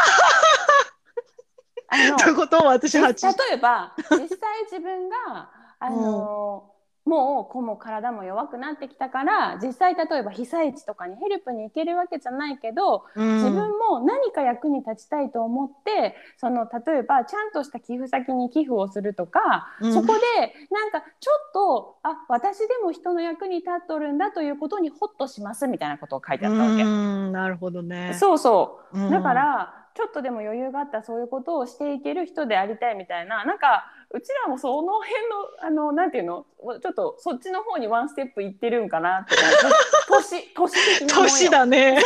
[1.89, 2.58] あのということ？
[2.58, 3.08] は私例
[3.53, 6.71] えば実際自分があの、
[7.07, 19.93] もう子も体も弱くなってきたから実際例えば被災地とかにヘルプに行けるわけじゃないけど自分も何か役に立ちたいと思ってその例えばちゃんとした寄付先に寄付をするとか、うん。
[19.93, 26.83] そこでなんかちょっとあ私でも人の役に立っとるんだということにホッとしますみたいなことを書いてあったわけ。
[26.83, 27.31] うん。
[27.31, 28.13] なるほどね。
[28.19, 28.99] そうそう。
[28.99, 29.11] うん。
[29.11, 36.45] だから、ちょっとでも余裕があったらそういうことをしていける人でありたいみたいななんかうちらもその辺のあのなんていうの？
[36.81, 39.35] ちょっとそっちの方にワンステップいってるんかなって
[40.07, 42.01] 年年的な年だね。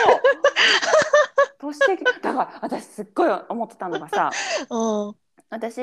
[1.60, 4.32] 年的だから私すっごい思ってたのがさ
[4.70, 5.16] うん。
[5.50, 5.80] 私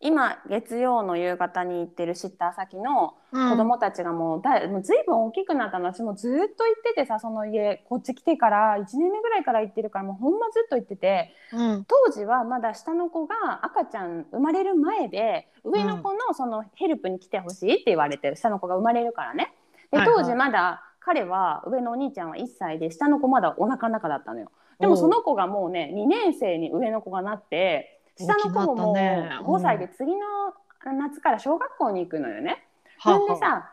[0.00, 3.50] 今月曜の夕方に行ってるシッター先のうん。
[3.50, 5.92] 子供たちがもうだいもうずいぶん大きくなったの。
[5.92, 11.84] 私もずっと行っててさその家こっち来てから1年目ぐらいから行ってるからもうほんまずっと行っててうん。
[11.84, 19.52] 当時はまだ下の子が赤ちゃん生まれる前で上の子のそのヘルプに来てほしいって言われて下の子が生まれるからね。
[19.90, 24.50] で当時まだ彼は上のお兄ちゃんは1歳で下の子まだお腹の中だったのよ。
[24.78, 29.36] でもその子がもうね2年生に上の子がなって下の子ももう大きなったね。
[29.40, 29.46] うん。
[29.46, 30.26] 5歳で次の
[30.98, 32.66] 夏から小学校に行くのよね。
[32.98, 33.70] はなんでさ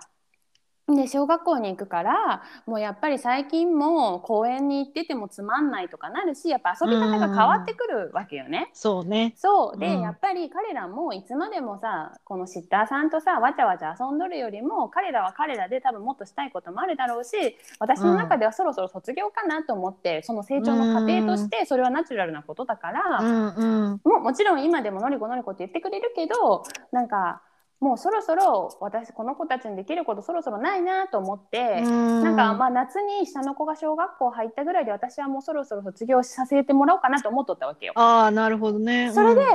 [0.87, 8.69] で小学校に行くからもうやっぱり最近も公園に行っててもつまんないとかなるしやっぱ遊び方が変わってくるわけよね。
[8.73, 9.33] そうね。
[9.35, 9.79] そう。
[9.79, 10.01] で、うん。
[10.01, 17.31] やっぱり彼らもいつまでもさこのシッターさんとさわちゃわちゃ遊んどるよりも彼らは彼らで多分もっとしたいこともあるだろうし
[17.79, 24.01] 私の中ではそろそろ卒業かなと思って、その成長の過程としてそれはナチュラルなことだから、うんうん。
[24.03, 27.41] ももちろん今でものりこのりこって言ってくれるけどなんか
[27.79, 31.81] もうそろそろ私この子たちにできることそろそろないなと思って。
[31.83, 37.93] うんなんかまあ夏に下の子が小学校入ったぐらいで私はもうそろそろ卒業させてもらおうかなと思っとったわけよ。
[37.95, 39.11] ああなるほどね。
[39.13, 39.47] それで、うん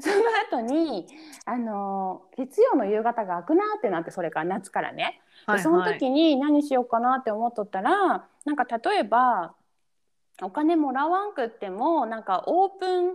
[0.00, 1.06] その後に
[1.44, 9.54] あのー月曜の夕方が開くなってなってそれから夏からね、でその時に何しようかなって思っとったらなんか例えば
[10.42, 13.14] お金もらわんくってもなんかオープン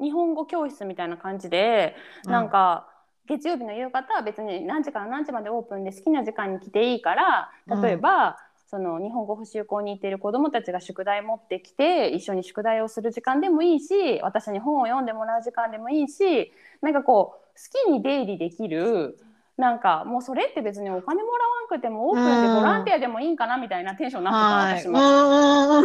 [0.00, 2.88] 日本語教室みたいな感じで、なんか
[3.28, 7.50] 月曜日の夕方は別に何時から何時までオープンで好きな時間に来ていいから
[7.82, 19.16] 例えば、その日本語補習校に行っている子どもたちが宿題持ってきて一緒に宿題をする時間でもいいし私に本を読んでもらう時間でもいいしなんかこう好きに出入りできる
[19.56, 24.74] なんかもうそれって別にお金もらわんくてもオープンでボランティアでもいいんかなみたいなテンションになはい。
[24.74, 25.78] ってた、私も。
[25.80, 25.84] うん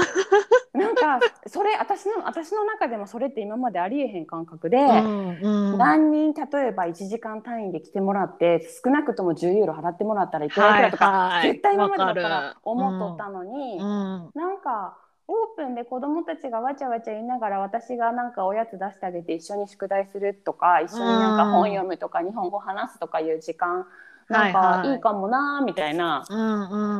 [0.71, 4.77] なんかそれ私の私の中でもそれって今までありえへん感覚で。
[4.77, 14.97] うんうん何人例えば1時間単位で来てもらって少なくとも10ユーロ払ってもらったらいくらいくらとか、はいはい絶対今までだったらる思っとったのに、うんなんか
[15.29, 23.87] オープンで子どもたちがわちゃわちゃ言いながら私がなんかおやつ出してあげて一緒に宿題するとか一緒になんか本読むとか日本語話すとかいう時間
[24.29, 24.95] なんかい。
[24.95, 26.27] いかもなーみたいな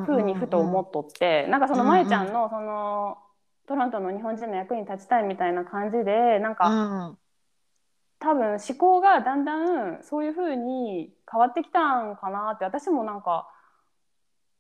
[0.03, 3.17] ふうにふと思っとってなんかそのまゆちゃんのその
[3.67, 7.19] トロントの日本人の役に立ちたいみたいな感じでなんかうん。
[8.19, 9.55] 多分思考がだんだ
[9.99, 13.47] んそういうふうに変わってきたんかなって私もなんか、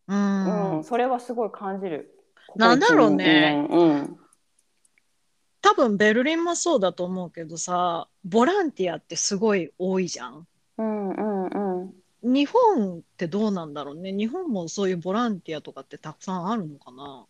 [0.07, 2.18] ううんんそれはすごい感じる。
[2.55, 4.17] なんだろうねうん
[5.61, 10.47] 多分ベルリンもそうだと思うけどさボランティアってすごい多いじゃん。
[10.77, 14.11] うんうんうん日本ってどうなんだろうね。
[14.11, 17.25] 日本もそういうボランティアとかってたくさんあるのかな。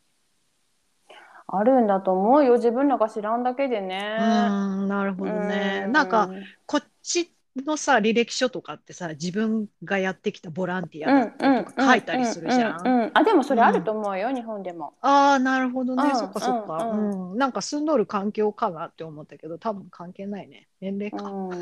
[1.51, 4.17] あるんだと思うよ自分らが知らんだけでうね。
[4.19, 4.49] ー
[4.83, 5.85] ん、なるほどね。
[5.87, 6.29] うなんか、
[6.65, 12.79] こっちのさ、履歴書とかってさ、自分がやってきたボランティアだとか書いたりするじゃん。
[12.79, 14.93] うんうんうんあでもそれあると思うよ、日本でも。
[15.01, 16.03] ああ、なるほどね。
[16.03, 16.91] うんそっかそっか。
[16.91, 17.37] うんうん。
[17.37, 20.67] なんか住んどる環境かなって思ったけど、多分関係ないね。
[20.79, 21.23] 年齢か。
[21.25, 21.59] うんうん、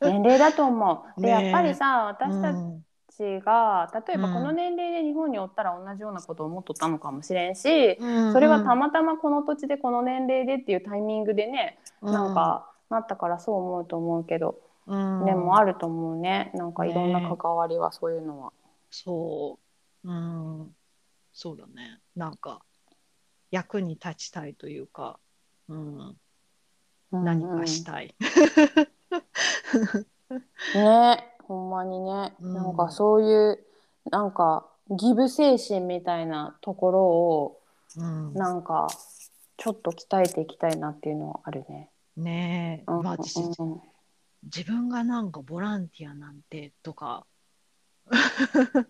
[0.00, 1.20] 年齢だと思う。
[1.20, 2.84] で、やっぱりさ私たうん
[3.16, 18.52] ちが例えばこの年齢で日本におったら同じようなことを思っとったのかもしれんし、うんそれはたまたまこの土地でこの年齢でっていうタイミングでね、なん、かなったからそう思うと思うけど、うんでもあると思うねなんかいろんな関わりはそういうのは。
[18.90, 19.58] そ
[20.04, 20.08] う。
[20.08, 20.74] うん。
[21.32, 22.00] そうだね。
[22.14, 22.62] なんか、
[23.50, 25.18] 役に立ちたいというか、
[25.68, 26.16] うん、
[27.10, 28.14] 何かしたい。
[30.74, 33.64] ねほんまにね、うんなんかそういう
[34.10, 37.60] なんかギブ精神みたいなところを
[37.96, 38.88] うん、なんか
[39.56, 41.90] ちょっと鍛えていきたいなっていうのはあるね。
[42.16, 43.16] ねえ、うんまあ
[44.44, 47.26] 自分がなんかボランティアなんてとか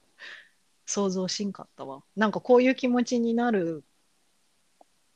[0.87, 2.03] 想像しんかったわ。
[2.17, 3.85] なんかこういう気持ちになる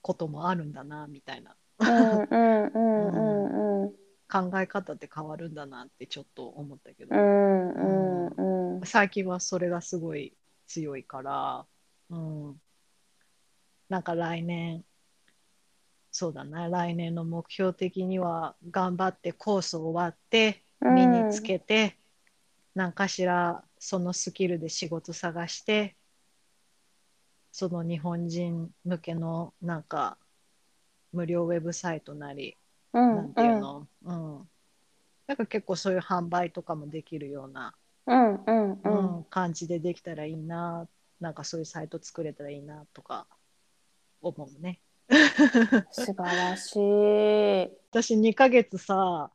[0.00, 1.56] こともあるんだなみたいな。
[1.80, 3.92] うんうんうんうんうん。
[4.30, 8.86] 考え方って変わるんだなってちょっと思ったけど、うんうんうん。
[8.86, 10.36] 最近はそれがすごい
[10.66, 11.66] 強いから、
[12.11, 12.61] うん、
[13.88, 14.84] なんか来年
[16.18, 16.68] そうだな。
[16.68, 21.96] 来年の目標的には頑張ってコース終わって身につけて、
[22.74, 25.94] 何かしらそのスキルで仕事探して
[27.52, 30.18] その日本人向けのなんか
[31.12, 32.56] 無料ウェブサイトなり、
[32.92, 34.48] うんなんていうの、うん、
[35.28, 37.74] なんか結構そういう販売とかもできるような、
[38.08, 40.88] うんうんううんん感じでできたらいいな
[41.20, 43.28] なんかそういうサイト作れたらいいなとか
[44.20, 44.80] 思うね。
[45.90, 46.80] 素晴らしい。
[47.90, 49.30] 私2ヶ月さ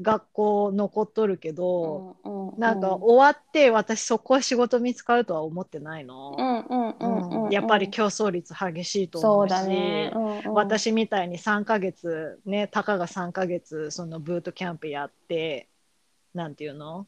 [0.00, 6.34] 学校残っとるけど、うんうんなんか終わって私そこは仕事見つかるとは思ってないの。
[6.36, 10.10] うんうんうんうんうんやっぱり競争率激しいと思うしだね。
[10.14, 15.68] うんうん私みたいに3ヶ月ねたかが3ヶ月そのブートキャンプやって
[16.34, 17.06] なんていうの、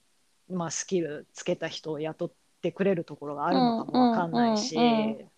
[0.49, 4.77] まあ、スキルつけた人を雇ってくれるところがあるのかもわかんないし、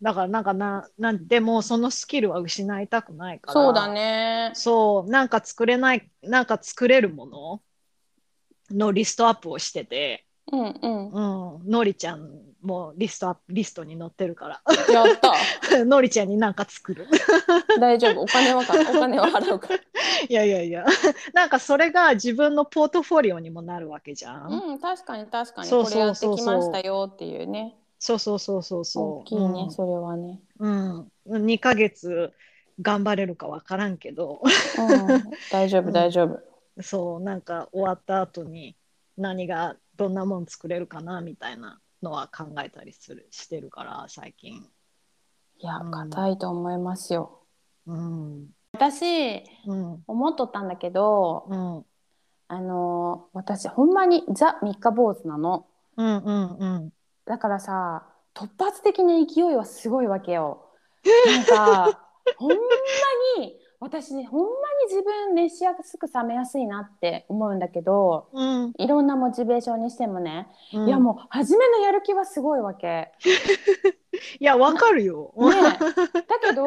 [0.02, 3.52] だからなんかななんでもそのスキルは失いたくないから。
[3.52, 4.50] そうだね。
[4.54, 7.62] そうなんか作れないなんか作れるもの
[8.70, 11.58] のリストアップをしてて、うんうん。
[11.58, 12.28] うん、のりちゃん
[12.62, 14.62] もリストアップリストに載ってるから
[14.92, 15.34] やった。
[15.84, 17.06] のりちゃんになんか作る。
[17.80, 18.22] 大丈夫。
[18.22, 19.76] お金はか お金は払うから。
[20.28, 20.84] いやいやいや、
[21.32, 24.50] なんかそれが自分のポートフォリオにもなるわけじゃん。
[24.50, 27.76] うん確かに確かにそうこれやってそうそうそうきましたよっていうね。
[27.98, 29.04] そうそうそうそうそう。
[29.20, 30.40] 大きいね、それはね。
[30.58, 31.10] うん。
[31.26, 31.46] うん。
[31.46, 32.32] 2ヶ月
[32.80, 36.82] 頑張れるかわからんけど、うん、大丈夫うん大丈夫。
[36.82, 38.76] そう、なんか終わった後に
[39.16, 44.66] 何が、どんなもん作れるかなみたいなのは考えたりする、してるから、最近。
[45.58, 47.40] いやうん硬いと思いますよ。
[47.86, 48.48] うん。
[48.72, 50.02] 私うん。
[50.06, 51.84] 思っとったんだけど、うん。
[52.48, 55.66] あの私ほんまにザ三日坊主なの。
[55.96, 56.92] うんうんうん。
[57.24, 60.66] だからさ突発的な勢いはすごいわけよ。
[61.26, 62.00] なんか
[62.36, 62.56] ほんま
[63.38, 64.48] に私ねほんま
[64.88, 68.72] に自分熱しやすく冷めやすいなって思うんだけどうん。
[68.78, 73.12] いろんなモチベーションにしてもね、うんいやもう初めのやる気はすごいわけ。
[74.38, 75.32] いや、わかるよ。
[75.36, 76.66] ね、だけど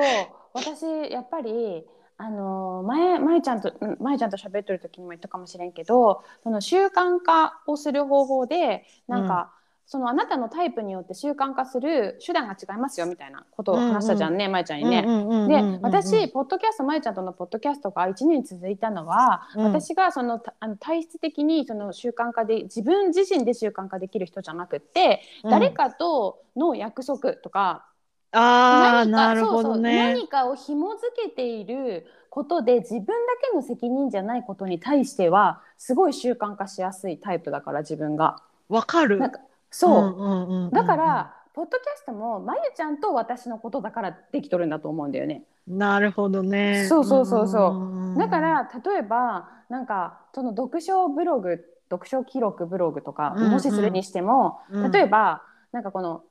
[0.53, 1.85] 私やっぱり
[2.17, 9.51] あの前まゆちゃんとうんまゆちゃんと喋ってる時にも言ったかもしれんけどその習慣化をする方法でなんか、
[9.87, 15.01] そのあなたのタイプによって習慣化する手段が違いますよみたいなことを話したじゃんね、まゆちゃんにね。
[15.47, 27.85] で私ポッドキャストまゆちゃんとのポッドキャストが1年続いたのは、うん私がそのたあの体質的にその習慣化で自分自身で習慣化できる人じゃなくって、誰かとの約束とか
[28.31, 29.75] ああ、何かなるほど。
[29.77, 33.13] 何かを紐づけていることで自分だ
[33.49, 38.41] けの責任じゃないことに対してはすごい習慣化しやすいタイプだから自分が。
[38.67, 39.19] わかる。
[39.19, 39.39] なんか
[39.77, 45.43] そう、んうんうんうんだから、ポッドキャストもまゆちゃんと私のことだからできとるんだと思うんだよね。
[45.67, 46.85] なるほどね。
[46.87, 48.13] そうそうそうそう。
[48.13, 53.51] んだから例えばなんかその読書ブログ読書記録ブログとか、うんうん。
[53.51, 54.91] もしするにしてもうん。
[54.91, 56.23] 例えばなんかこの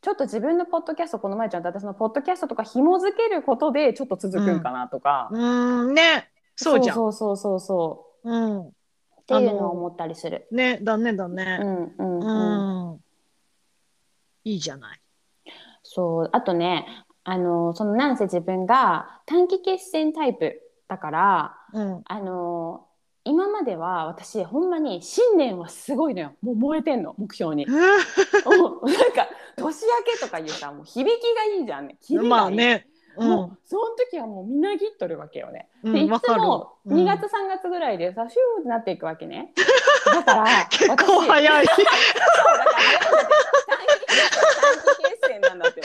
[0.00, 5.94] ちょっと自分のポッドキャストこの前ちゃんと私のポッドキャストとか紐づけることでちょっと続くんかなとか、うん。
[5.94, 6.96] ね、そうじゃん。
[6.96, 8.30] そうそうそうそう。
[8.30, 8.72] うん。
[9.38, 10.46] っっていうのを思ったりする。
[10.50, 11.56] ね、だねだうね。
[11.58, 12.94] んうんううん。
[12.94, 13.00] ん。
[14.44, 15.00] いいじゃない。
[15.82, 16.86] そうあとね
[17.24, 22.02] あのそのなんせ自分が短期決戦タイプだからうん。
[22.04, 22.86] あの
[23.24, 27.66] 今までは私ほんまに新年はすごいのよもう燃えてんの目標に。
[27.66, 31.96] なんか年明けとかいうさもう響きがいいじゃんね。
[32.28, 32.88] まあね。
[33.16, 33.50] うもん。
[33.50, 35.68] うその時はもうみなぎっとるわけよね。
[35.84, 36.40] うでいん、わかる。
[36.40, 39.52] つもうん2月3月ぐらいでさシューってなっていくわけね。
[40.06, 41.66] だから結構早い。
[41.66, 41.96] そうだから
[43.76, 45.80] 短期決戦なんだって。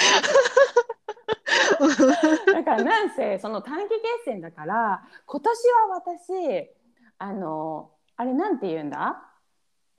[2.54, 5.58] だからなんせその短期決戦だから今年
[5.90, 6.70] は私
[7.20, 9.24] あのあれなんて言うんだ？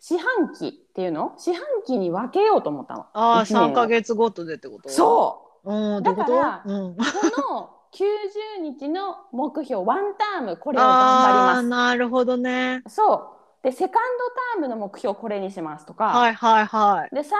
[0.00, 1.34] 四半期っていうの？
[1.38, 3.06] 四半期に分けようと思ったの。
[3.12, 4.88] ああ、一年を3ヶ月ごとでってこと？
[4.88, 5.72] そうう。
[5.72, 6.96] うん、だからうん。
[6.96, 7.02] こ
[7.50, 12.82] の90日の目標ワンタームこれを頑張りまなるほどね。
[12.86, 12.96] す。
[12.96, 13.98] そうでセカンド
[14.54, 17.14] タームの目標これにしますとか、はいはいはい。
[17.14, 17.38] でサー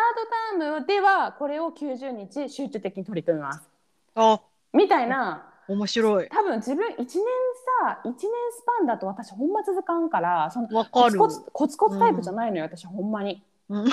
[0.59, 3.69] ドタームではこれを90日集中的に取り組みます
[4.15, 4.41] あ、
[4.73, 6.29] みたいな面白い。
[6.29, 11.19] 多分自分1年さ1年スパンだと私ほんま続かんからそのわかる。
[11.19, 13.43] コツコツコツコツタイプじゃないのよ、私ほんまに。
[13.69, 13.85] うん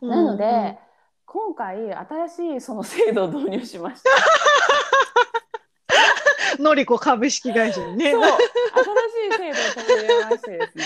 [0.00, 0.78] なので、
[1.30, 4.10] 今回新しいその制度を導入しました。
[6.58, 8.12] うん、のりこ株式会社にね。
[8.12, 8.34] そう新し
[9.34, 10.84] い制度を取り入れましてですね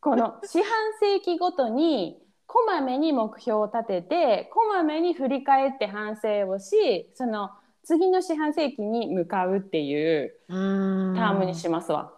[0.00, 7.50] この四半世紀ごとにこまめに目標を立ててこまめに振り返って反省をしその
[7.82, 12.12] 次の四半世紀に向かうっていううんタームにしますわ。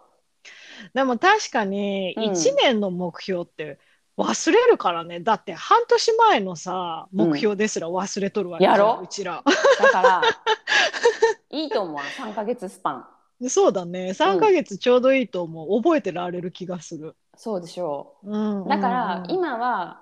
[0.93, 3.79] でも確かにうん1年の目標って
[4.21, 5.19] 忘れるからね。
[5.19, 9.01] だって半年前のさ、目標ですら忘れとるわけじゃんやろ？
[9.03, 9.43] うちら。
[9.79, 10.21] だから
[11.49, 13.49] いいと思うわ3ヶ月スパン。
[13.49, 14.09] そうだね。
[14.11, 15.81] 3ヶ月ちょうどいいと思う。
[15.81, 17.15] 覚えてられる気がする。
[17.35, 18.29] そうでしょう。
[18.29, 20.01] うんだからうん今は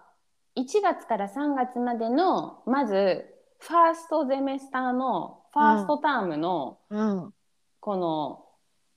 [0.55, 3.25] 1月から3月までのまず
[3.59, 7.33] ファーストゼメスターのファーストタームのうん。
[7.79, 8.45] この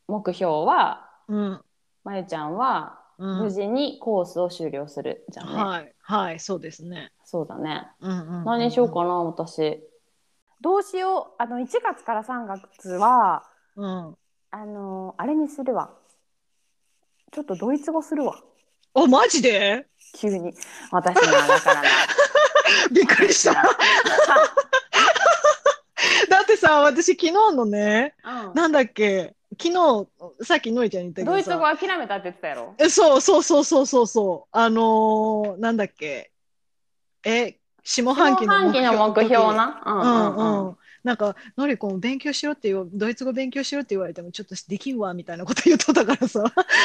[0.08, 1.64] 目標は、うん。
[2.02, 5.62] まゆちゃんはうん無事にコースを終了するじゃんね。
[5.62, 5.94] はい。
[6.00, 6.40] はい。
[6.40, 7.12] そうですね。
[7.24, 7.86] そうだね。
[8.00, 9.80] うんうんうん何にしようかな私。
[10.60, 13.44] どうしようあの1月から3月は
[13.76, 14.16] うん。
[14.50, 15.90] あのあれにするわ。
[17.32, 18.38] ちょっとドイツ語するわ。
[18.94, 19.86] あ、マジで？
[20.14, 20.52] 急に
[20.90, 21.88] 私なだからな。
[22.92, 23.54] びっくりした。
[26.28, 32.74] だってさ、私昨日のね、うんなんだっけ、昨日、さっきのりちゃんに言ったけどドイツ語さ、諦めたって言ってたやろ。
[32.78, 36.32] えそうそうそうそうそうそう、あのーなんだっけ、
[37.24, 39.82] え、下半期の半期の目標な。
[39.84, 40.76] うんううんうんんうん。
[41.04, 46.44] なんか、のりこも勉強しろって言う、ドイツ語勉強しろって言われても、ちょっとできんわ、みたいなこと言っとったからさ。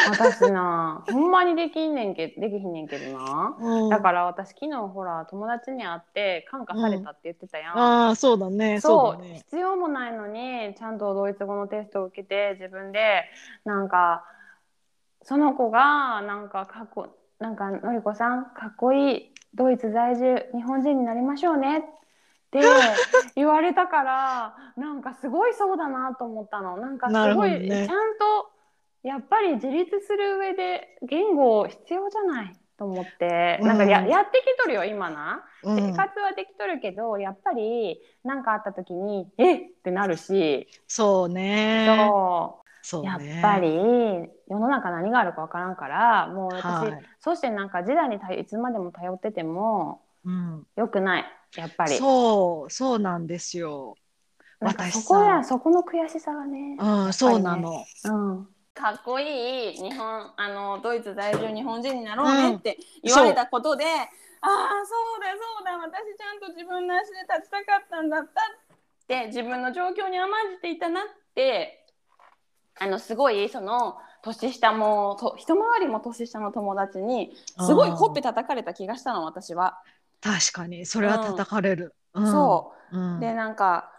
[0.10, 3.56] 私な、ほんまにできんねんけできひんねんけどな。
[3.60, 7.78] うんだから私昨日ほら友達に会って感化されたって言ってたやん。
[7.78, 9.36] ああ、そうだね、そうね。
[9.36, 13.26] 必要もないのにちゃんとドイツ語のテストを受けて自分で
[13.66, 14.26] なんか
[15.22, 17.08] その子がなんかかっこ
[17.40, 21.88] なんかのりこさんかっこいいドイツ在住日本人になりましょうねって
[23.36, 26.78] 言われたからなんかすごいそうだなと思ったの。
[26.78, 27.88] なんかすごい、どね。
[27.88, 28.50] ちゃんと
[29.04, 35.44] やっぱり自立する上で言語必要じゃないと思って、なんかやうんやってきとるよ今な。
[35.64, 35.76] うん。
[35.76, 39.68] 生活はできとるけどやっぱり何かあった時にえっ！
[39.70, 41.86] ってなるし、そうね。
[41.88, 42.68] そう。
[42.82, 43.10] そうね。
[43.10, 47.06] やっぱり世の中何があるかわからんからもう私、はい。
[47.20, 51.26] そしてなんか時代に頼いつまでも頼っててもうん、よくない
[51.56, 53.96] やっぱりそう、そうなんですよ。
[54.60, 57.86] 私そこやさそこの悔しさがね、うん、そうなの。
[58.06, 64.10] うん、かっこいい日本あのドイツ在住日本人になろうねって言われたことで、ああ
[64.86, 68.68] そうだそうだ私ちゃんと自分の足で立ちたかったんだったっ
[69.08, 71.04] て自分の状況に甘んじていたなっ
[71.36, 71.86] て
[72.80, 79.80] あのすごいその年下もと一回りも年下の友達にすごいほっぺ叩かれた気がしたの私は。
[80.22, 81.96] 確かに、それは叩かれる。
[82.14, 83.20] うん、そううん。
[83.20, 83.92] でなんか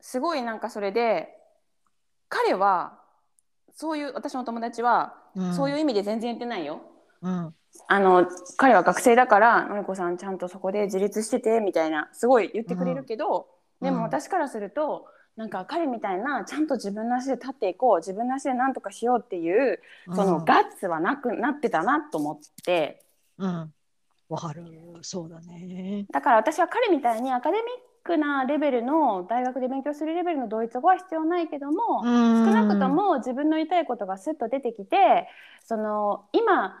[0.00, 1.28] すごいなんかそれで
[2.28, 2.98] 彼は
[3.74, 6.82] そういう私の友達は、うん、そういう意味で全然言ってないよ。
[7.22, 7.54] うん。
[7.88, 13.48] あの彼は学生だからのりこさんちゃんとそこで自立しててみたいなすごい言ってくれるけど、
[13.80, 15.06] でも私からすると
[15.36, 19.80] なんか彼みたいなちゃんと自分の足で立っていこう自分の足で何とかしようっていう
[20.14, 23.02] そのガッツはなくなってたなと思って
[23.38, 23.72] うん。
[24.28, 24.62] わかる。
[25.02, 26.06] そうだね。
[26.10, 27.64] だから私は彼みたいにアカデミッ
[28.04, 35.28] クなレベルの大学で勉強するレベルのドイツ語は必要ないけども、うん少なくとも自分の言いたいことがスッと出てきて
[35.64, 36.76] その今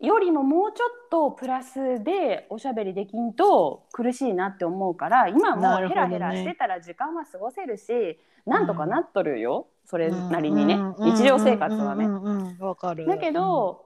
[0.00, 12.06] よりももうちょっとプラスでおしゃべりできんと苦しいなって思うから今もヘなるほどねラヘラしてたら時間は過ごせるしなんとかなっとるよ、それなりにね、うん日常生活はね。
[13.06, 13.85] だけど、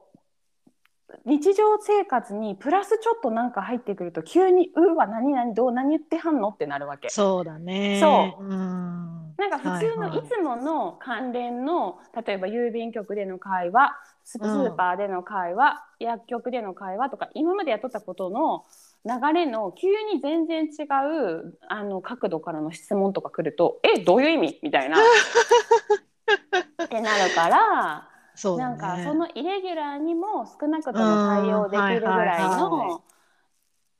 [1.24, 7.08] 日常生活にプラスちょっとなんか入ってくると急に「うわ何何どう何言ってはんの?」ってなるわけ。
[7.10, 7.98] そうだね。
[8.00, 9.34] そううん。
[9.36, 18.66] なんか普通のはいはいいつもの関連の、例えば郵便局での会話ススーパーでの会話、薬局での会話とか今までやっとったことの
[19.06, 24.98] 流れの急に全然違うあの角度からの質問とか来ると「えどういう意味?」みたいな。
[26.84, 28.09] ってなるから。
[28.40, 28.70] そうだね。
[28.70, 33.02] なんかそのイレギュラーにも少なくとも対応できるぐらいの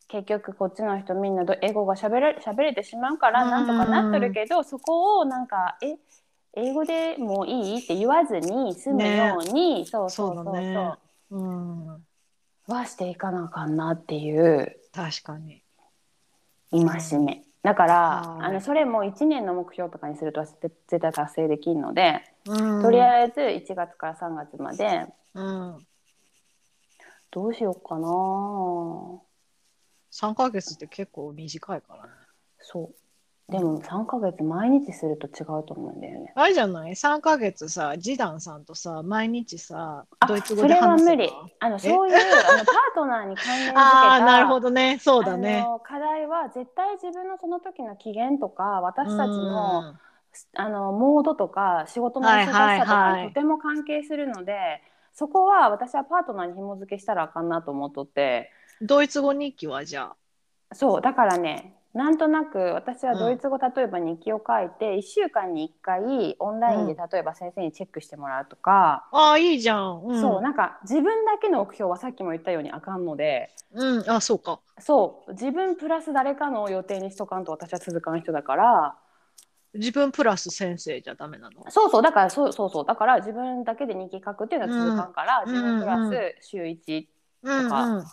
[0.09, 5.97] 結局こっちの人みんなど英語がしゃべれ喋れてしまうからうんなんとかなっとるけどそこをなんか「え
[6.55, 10.99] 英語でもういい?」って言わずに済むように、そうそうそうそうそうだね
[11.31, 12.07] うん。
[12.67, 15.63] はしていかなあかんなっていう確かに。
[16.73, 17.43] 戒め。
[17.63, 25.87] だから、はいあのそれも1年の目標とかにすると絶対達成できるので、うんとりあえず1月から3月までうん。
[27.31, 28.09] どうしようかな
[30.11, 32.11] 3ヶ月って結構短いからね。
[32.59, 32.95] そう。
[33.51, 36.33] でも3ヶ月毎日すると違うと思うんだよね。
[36.37, 41.33] あれじゃない ?3 ヶ月さ、ジダンさんとさ、毎日さ、あドイツ語それはで話せば無理。
[41.59, 44.99] あのそういうあのパートナーに関連づけたああ、なるほどね。
[45.01, 49.95] そうだね課題は絶対自分のその時の機嫌とか私たちの,、
[50.55, 54.55] あのモードとか仕事の忙しさとはいはいかはいにとても関係するので、
[55.13, 60.13] そこは私はパートナーに紐付けしたらあかんなと思っとってうんドイツ語日記はじゃ
[60.71, 60.75] あ？
[60.75, 70.03] そうだからねなんとなく私はドイツ語、例えば日記を書いて1週間に1回オンラインで例えば先生にチェックしてもらうとか、ああ、いいじゃん。
[70.05, 74.61] うん、そうなんか自分だけの目標はさっきも言ったようにあかんのでうん、あ、そうか。
[74.79, 78.97] そう自分プラス誰かの予定にしとかんと私は続かん人だから。
[79.75, 81.65] 自分プラス先生じゃダメなの？
[81.71, 82.85] そうそうだからそうそうそう。
[82.85, 85.51] だから自分だけで日記書くっていうのは続かんから、うん。
[85.51, 87.07] 自分プラうんうんス週1
[87.43, 88.05] うんか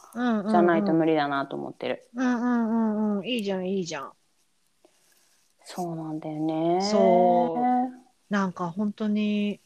[0.50, 2.74] じゃないと無理だなと思ってる、うんうんう
[3.16, 3.26] んうん。
[3.26, 4.12] いいじゃん、いいじゃん。
[5.70, 7.58] そうなんだよねそ
[8.30, 9.60] なんか本当に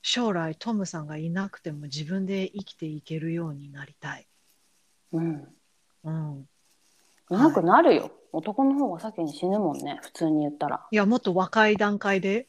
[0.00, 4.26] 将来トムさんがいなくても自分で生きていけるようになりたい。
[5.12, 5.46] うん
[6.04, 6.48] うん。
[7.30, 12.48] いなくなるよ、男の方が先に死ぬもんね普通に言ったらいや、もっと若い段階で。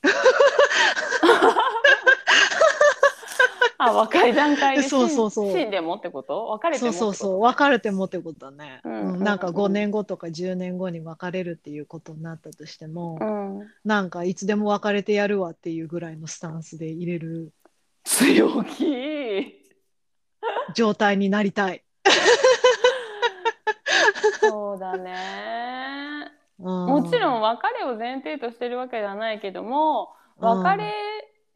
[3.86, 5.51] あ若い段階で死 んそうそうそう。
[5.51, 6.47] 死んでもってこと？
[6.47, 7.09] 別れてそもってこと？
[7.09, 8.81] うそうそう、別れてもってことだね。
[8.83, 9.13] うん。
[9.13, 9.23] うん。
[9.23, 13.67] なんかうん5年後とか10年後に別れるっていうことになったとしても、うん。
[13.83, 17.51] なんかいつでも別れてやるわっていうぐらいのスタンスで入れる
[18.03, 19.61] 強気。
[20.75, 21.83] 状態になりたい。
[24.41, 26.31] そうだね。
[26.57, 30.93] ももちろん別れを前提としてるわけではないけども別れ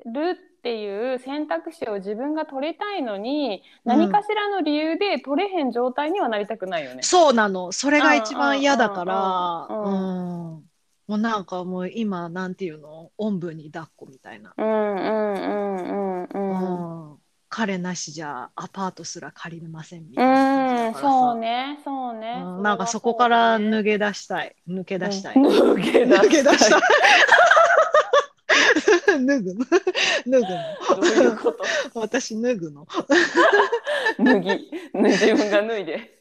[0.06, 7.02] るっていう選択肢を自分が取りたいのに、うん何かしらの理由で取れへん状態にはなりたくないよね。
[7.02, 7.72] そうなの。
[7.72, 10.64] それが一番嫌だから、ううんん。
[11.08, 13.10] もうなんかもう今、なんていうの？
[13.18, 14.54] おんぶに抱っこみたいな。
[14.58, 17.12] うんうんうんうんうん。
[17.12, 17.20] うん
[17.52, 22.43] 彼なしじゃアパートすら借りれませんみたいなうん、そうね、そうね。
[22.45, 24.56] うんなんかそこから脱抜け出したい。
[24.70, 25.36] 抜け出したい。
[25.36, 26.84] 抜け出抜け出したい い。。
[29.26, 29.66] 脱ぐの
[30.28, 31.64] 脱ぐどういうこと？
[31.95, 32.88] の私脱ぐの
[34.20, 36.20] 脱ぎ、自分が脱いで。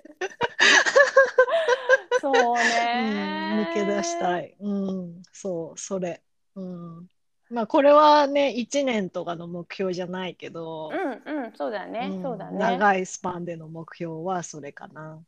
[2.21, 3.15] そうね、
[3.53, 4.55] うん抜け出したい。
[4.61, 6.21] うん、そう、それ。
[6.57, 7.09] うん。
[7.51, 12.59] まあ、これはね、1年とかの目標じゃないけど、うんうん、そうだね、うんそうだね。
[12.59, 15.19] 長いスパンでの目標はそれかな。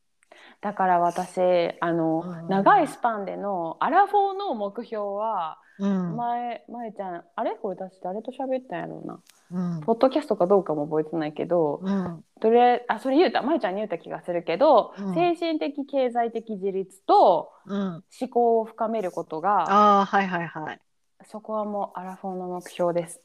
[0.60, 1.40] だから私、
[1.80, 6.16] あの、うん長いスパンでのアラフォーの目標は、うん。
[6.16, 7.56] 前、前ちゃん、あれ？
[7.56, 9.20] これ私誰と喋ったんやろうな。
[9.50, 9.80] うん。
[9.80, 12.24] ポッドキャストかどうかも覚えてないけど、うん。
[12.40, 18.04] とりあえず、あ、それ言うた、まゆちゃんに言うた気がするけど、うん精神的、経済的自立とうん。
[18.20, 20.80] 思考を深めることが、ああ、はいはいはい。
[21.26, 23.20] そこはもうアラフォーの目標です。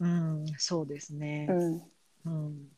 [0.00, 1.52] うん、そうですねう。
[1.52, 1.82] ん。
[2.26, 2.68] うん。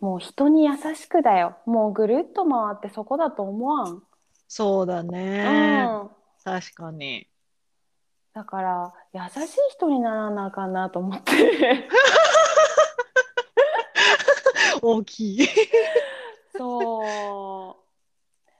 [0.00, 1.56] もう人に優しくだよ。
[1.66, 4.02] もうぐるっと回ってそこだと思わん。
[4.48, 5.84] そうだうね。
[5.84, 6.10] ん。
[6.44, 7.26] 確かに。
[8.34, 11.88] だから優しい人にならなあかんなと思って。
[14.82, 15.48] 大きい。
[16.56, 17.78] そ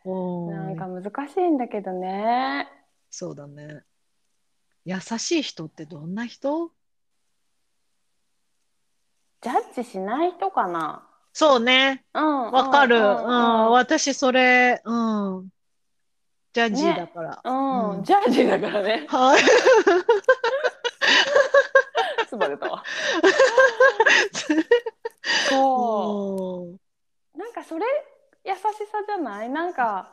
[0.05, 0.09] う。
[0.09, 2.68] おなんかー難しいんだけどね。
[3.11, 3.83] そうだね。
[4.85, 6.70] 優しい人ってどんな人？
[9.41, 11.07] ジャッジしない人かな。
[11.33, 12.05] そうね。
[12.14, 12.51] うん。
[12.53, 12.97] わかる。
[12.97, 13.07] ううんん。
[13.07, 13.70] うん。
[13.72, 14.95] 私、それ、う
[15.41, 15.49] ん。
[16.55, 17.41] ジャッジーだから。
[17.45, 19.07] うんうんジャッジだからね。
[19.11, 19.43] はい。
[22.27, 22.85] つたわ。
[25.49, 26.69] そ
[27.35, 27.39] う。
[27.39, 27.85] なんかそれ
[28.45, 28.69] 優しさ
[29.07, 29.51] じゃない？
[29.51, 30.13] なんか、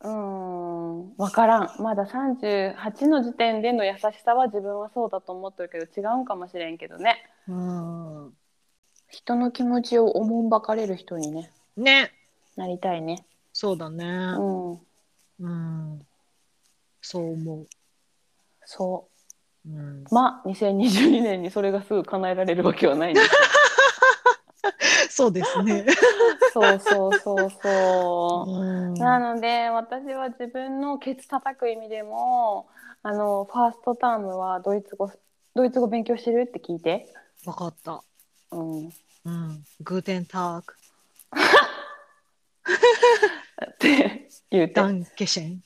[0.00, 1.70] うーん、わからん。
[1.80, 7.28] まだ38の時点での優しさは自分はそうだと思ってるけど違うんかもしれんけどね。
[7.48, 8.32] うん。
[9.08, 12.12] 人の気持ちをおもんばかれる人にね、ね。
[12.56, 13.24] なりたいね。
[13.54, 14.04] そうだね。
[14.04, 14.72] うん。
[15.38, 16.06] うん。
[17.00, 17.66] そう思
[18.66, 19.08] そ
[19.64, 19.70] う。
[19.70, 20.02] うん。
[20.02, 20.04] う。
[20.10, 23.30] まあ、2022年にそれがすぐ叶えられるわけはないんです
[25.16, 25.86] そうですね。
[26.52, 28.50] そうそうそうそう。
[28.50, 32.68] うんなので私は自分のケツ叩く意味でも
[33.02, 35.10] あのファーストタームはドイツ語
[35.54, 37.12] ドイツ語勉強してるって聞いて、
[37.44, 38.02] わかった。
[38.50, 38.90] うん、っ
[39.24, 39.64] うん。
[39.80, 40.74] グーテンターク。
[43.78, 45.62] て言うてダンケシェン。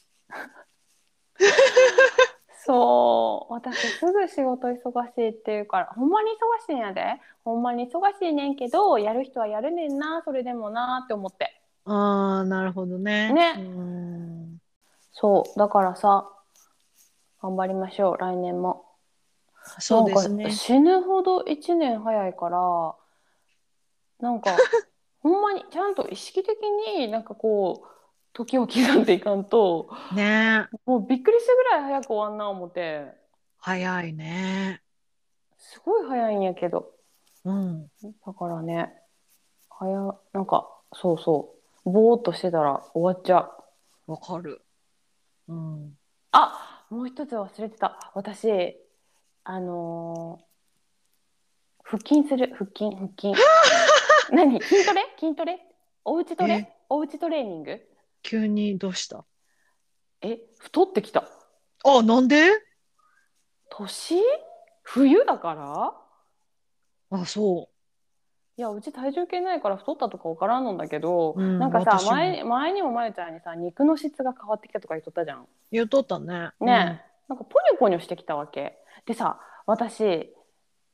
[2.64, 13.32] そう私すぐ仕事忙しいっていうからほんまに忙しいんやでほんまに忙しいねんけどやる人はやるねんなそれでもなって思ってああ、なるほどね。
[13.32, 14.59] ねうん。
[15.12, 16.30] そうだからさ
[17.40, 18.84] 頑張りましょう来年も
[19.78, 20.51] そうですねか。
[20.51, 22.94] 死ぬほど1年早いから
[24.20, 24.57] なんか
[25.29, 26.57] ほんまにちゃんと意識的
[26.97, 27.89] になんかこう
[28.33, 33.12] 時を刻んでいかんとねもうびっくりするぐらい早く終わんな思って
[33.59, 34.81] 早いね。
[35.59, 36.93] すごい早いんやけど
[37.45, 37.89] うん。
[38.26, 38.91] だからね
[39.68, 41.55] 早なんかそうそ
[41.85, 43.51] うぼーっとしてたら終わっちゃ
[44.07, 44.62] うわかる。
[45.49, 45.99] うん。
[46.33, 48.76] あもう一つ忘れてた私
[49.45, 50.49] あのー
[51.91, 53.33] 腹筋する腹筋腹筋
[54.33, 54.62] 何？
[54.62, 55.03] 筋トレ？
[55.18, 55.61] 筋トレ？
[56.05, 56.49] おうちトえ？
[56.49, 57.81] レおうちトレーニング？
[58.22, 59.24] 急にどうした？
[60.22, 61.24] え太ってきた。
[61.85, 62.51] あ、なんで？
[63.70, 64.16] 年？
[64.83, 67.18] 冬だから？
[67.20, 67.68] あ、そ
[68.57, 75.43] いやうち体重計ないから太ったとかわからんのんだけど、うんなんかさ前前にもまゆちゃんにさ肉の質が変わってきたとか言っとったじゃん。
[75.43, 75.47] う。
[75.70, 76.26] 言うとったね。
[76.26, 76.66] ねえ、
[77.29, 78.76] なんかポニョポニョしてきたわけ。
[79.07, 80.35] でさ私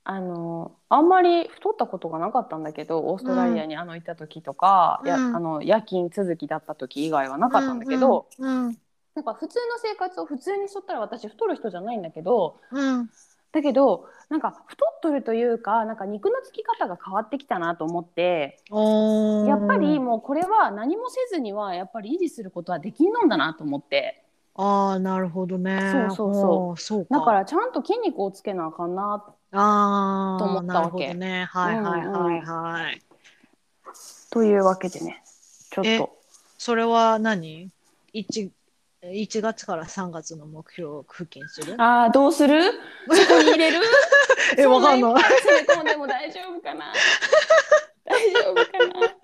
[0.06, 8.66] あのあんまり太ったことがなかったんだけどオーストラリアにあの行った時とか、やうんあの夜勤続きだった時以外はなかったんだけど、うん。
[8.66, 8.76] うん。
[9.14, 13.10] なんか普通の生活を普通にしとったら私太る人じゃないんだけどうん。
[13.52, 24.23] だけどなんか太っとるというかなんか肉のつき方が変わってきたなと思ってやっぱりもうこれは何もせずにはやっぱり維持することはできんのんだなと思って
[24.56, 26.10] ああ、なるほどね。
[26.14, 27.06] そうそうそう。
[27.10, 31.08] だからちゃんと筋肉をつけなあかんなああ、と思ったわけ。
[31.08, 31.44] なるほどね。
[31.50, 33.02] はいはいはいはい。
[34.30, 35.22] というわけでね
[35.70, 36.10] ちょっえと
[36.58, 37.70] それは何
[38.14, 38.50] ?1、
[39.04, 41.74] 1月から3月の目標を腹筋する？
[41.78, 42.62] あーどうする？
[42.62, 43.80] そこに入れる？
[44.58, 45.22] え、わかんない。
[45.22, 46.92] 詰め込んでも大丈夫かな？
[48.04, 48.62] 大丈夫か
[49.00, 49.14] な？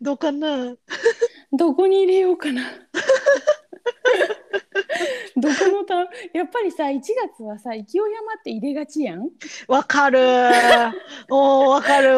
[0.00, 0.74] どうかな？
[1.52, 2.62] どこに入れようかな
[5.36, 5.94] どこのた
[6.32, 7.94] やっぱりさ1月はさ勢い余
[8.38, 9.30] って入れがちやん
[9.66, 10.18] わかる。
[11.30, 12.10] おー、わかる。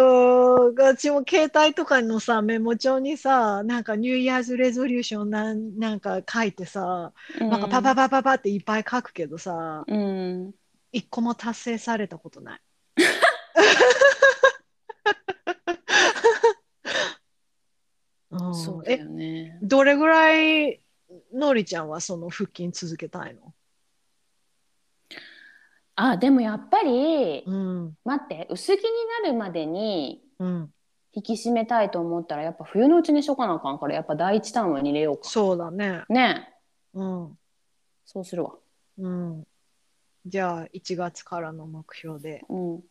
[0.74, 10.52] 私も携帯とかのさ、メモ帳にさ、なんかニューイヤーズレゾリューションなんなんか書いてさ、なんかパパパパパっていっぱい書くけどさ、うん
[10.92, 12.60] 一個も達成されたことない。
[13.00, 13.02] うん
[18.54, 20.80] そうだえ、よねどれぐらい
[21.34, 23.52] のりちゃんはその腹筋続けたいの？
[25.94, 27.94] あでもやっぱり、うん。
[28.04, 28.84] 待って薄着に
[29.22, 30.72] なるまでにうん。
[31.14, 36.04] 引き締めたいと思ったらやっぱ冬のうちにしとかなあかんからやっぱ第一ターンはに入れようかそうだね。
[36.08, 36.48] ね
[36.94, 37.38] えうん。
[38.06, 38.54] そうするわ
[38.98, 39.46] うん。
[40.24, 42.44] じゃあ、1月からの目標で。
[42.48, 42.82] うんうん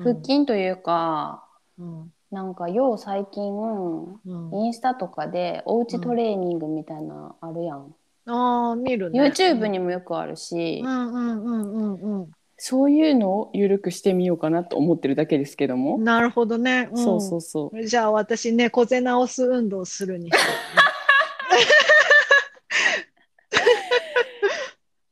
[0.00, 1.44] 腹筋というか、
[1.76, 2.12] うん。
[2.30, 4.64] なんかよう最近うん。
[4.64, 7.94] インスタとかでおうちトレーニングみたいなあるやん、
[8.26, 9.22] ああ、見るね。
[9.22, 16.04] YouTube にもよくあるし、うんうんうんうんうそういうのを緩くしてみようかなと思ってるだけですけども、ん。
[16.04, 16.86] なるほどね。
[16.86, 20.30] んそうそうそうじゃあ私、猫背直す運動するに。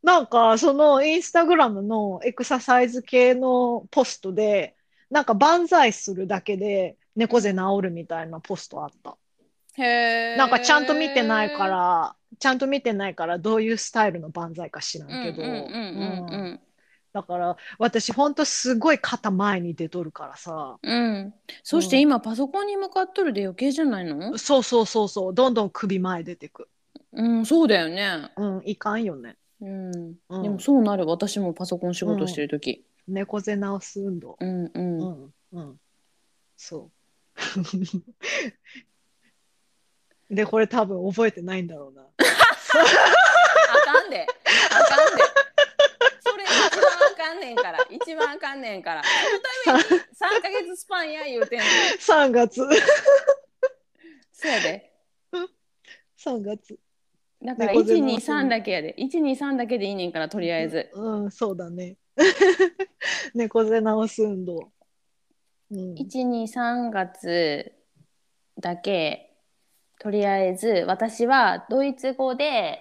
[0.03, 4.75] なんか、そのインスタグラムのエクササイズ系のポストで、
[5.11, 9.17] なんか万歳するだけで猫背治るみたいなポストあった。
[9.79, 10.37] へえ。
[10.37, 11.67] なんかちゃんと見てないか。
[11.67, 16.61] ら、ちゃんと見てないからどういうスタイルの万歳か知らんけど、うんうんうんうんうん
[17.13, 21.15] だから私ほんとすごい肩前に出とるからさ、うん。
[21.15, 21.35] うん。
[21.63, 24.37] そして今パソコンに向かっとるで余計じゃないの？
[24.37, 26.69] そうそうそうそう、どんどん首前出てく。
[27.13, 28.31] うん、そうだよね。
[28.37, 29.37] うん、いかんよね。
[29.63, 30.15] うん。
[30.29, 31.07] うんでもそうなる。
[31.07, 32.85] 私もパソコン仕事してる時。
[33.09, 34.37] 猫背直す運動。
[34.39, 34.73] うんう。
[34.75, 35.81] うんん、うん。
[36.59, 36.96] そう。
[40.31, 42.03] で、これ多分覚えてないんだろうな。
[42.03, 42.07] あ
[43.85, 44.27] かんで。
[44.71, 45.23] あかんで。
[46.21, 47.87] それ一番あかんねんから。
[47.91, 49.03] 一番あかんねんから。
[49.05, 49.11] そ
[49.73, 51.65] のために三ヶ月スパンや言うてんの。
[51.65, 52.61] 3月。
[54.33, 54.93] そうやで。
[56.19, 56.79] 3月。
[57.43, 58.95] だから猫背1、2、直す3だけやで。
[58.99, 60.91] 1、2、3だけでいいねんから、とりあえず。
[60.95, 61.97] うん、そうだね。
[63.35, 64.73] 猫背直す運動。
[65.71, 67.73] うん、1、2、3月
[68.61, 69.37] だけ、
[69.99, 72.81] とりあえず、私はドイツ語で、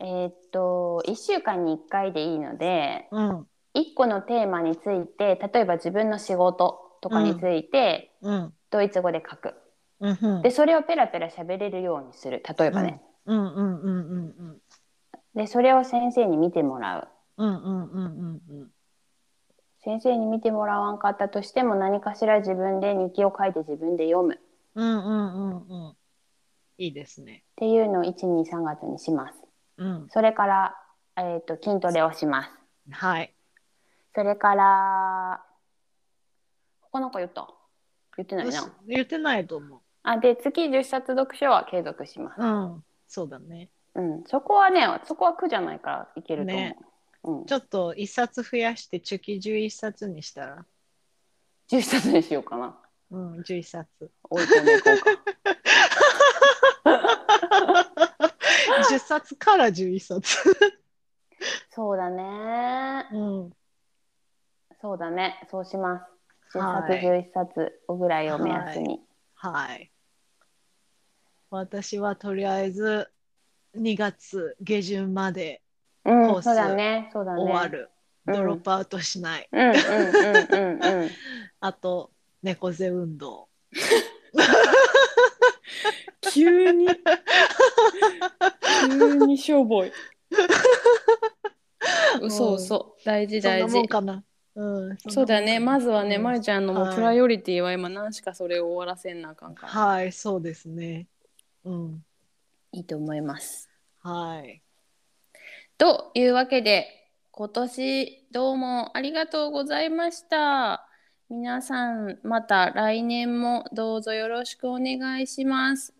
[0.00, 9.54] えーっと、1週間に1回でいいので、うん、1個のテーマについて、例えば自分の仕事とかについて、うん、ドイツ語で書く。
[10.00, 12.42] うん、うん、で、それをペラペラ喋れるようにする。
[12.58, 13.00] 例えばね。
[15.34, 17.08] で、それを先生に見てもらう。
[17.36, 18.70] うん、うん、うん、うん、うん。
[19.88, 24.34] 先生に見てもらわんかったとしても何かしら自分で日記を書いて自分で読む。
[24.34, 24.38] っ
[24.74, 25.96] うん、うん、うん、うん。
[26.76, 27.42] いいですね。
[27.56, 29.38] ていうのを123月にします。
[29.78, 30.74] うん、それから、
[31.16, 32.50] えー、と筋トレをします。
[32.90, 33.32] はい。
[34.14, 35.42] それから
[36.82, 37.48] 他なんか言った？
[38.18, 38.72] 言ってないな。
[38.86, 39.80] 言ってないと思う。
[40.02, 42.42] あで月10冊読書は継続します。
[42.42, 43.70] うん、そうだね。
[43.94, 44.24] うん。
[44.26, 46.76] そこはねそこは苦じゃないからいけると思う、ね
[47.28, 50.64] うん、ちょっと一冊増やして、月11冊にしたら、
[51.70, 52.78] 10冊にしようかな
[53.10, 54.10] うん、11冊。
[54.30, 55.10] 追い込んでいこうか
[58.90, 60.38] 10冊から11冊。
[61.70, 63.52] そうだねうん、
[64.80, 66.06] そうだね、そうしま
[66.52, 66.58] す。
[66.58, 69.00] 10はい冊、11冊ぐらいを目安に。
[69.34, 69.90] はい。
[71.50, 73.10] 私はとりあえず
[73.76, 75.67] 2月下旬までうん、
[76.04, 77.42] コースそうだね、そうだね。
[77.42, 77.90] 終わる。
[77.92, 77.98] うん
[78.32, 79.48] ドロップアウトしない。
[79.50, 79.78] うんうんうん
[80.52, 81.10] うんうん。
[81.60, 82.10] あと、
[82.42, 83.48] 猫背運動。
[86.30, 86.88] 急に？
[88.90, 89.92] 急にしょぼい。
[92.20, 93.88] 嘘嘘、大事大事そんなもん。
[93.88, 94.24] かな。
[94.56, 99.72] うん、そうだね、まずはね、まいゆちゃんのもプライオリティは今何しかそれを終わらせんなあかんから。
[99.72, 101.06] はい、そうですね。
[101.64, 102.04] うん、
[102.72, 103.70] いいと思います。
[104.00, 104.60] はい。
[105.78, 106.88] というわけで
[107.30, 110.88] 今年どうもありがとうございました。
[111.30, 115.94] 皆さんまた来年もどうぞよろしくお願いします。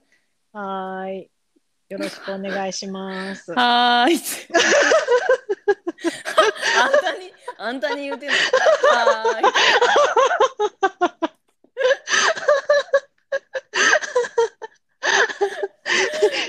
[0.53, 1.31] はーい。
[1.91, 3.53] よろしくお願いします。
[3.53, 4.18] はーい。
[6.76, 8.35] あんたにあんたに言うてんの。
[8.35, 8.41] は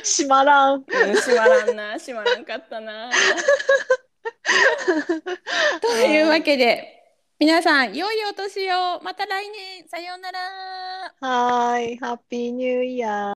[0.09, 0.75] 閉まらん。
[0.75, 0.83] うん
[1.15, 3.09] 閉まらんな閉まらんかったな。
[5.81, 6.95] というわけで
[7.39, 10.39] 皆さん良いお年をまた来年さようなら。
[11.21, 11.97] はーい。
[11.97, 13.27] ハッピーニューイヤー。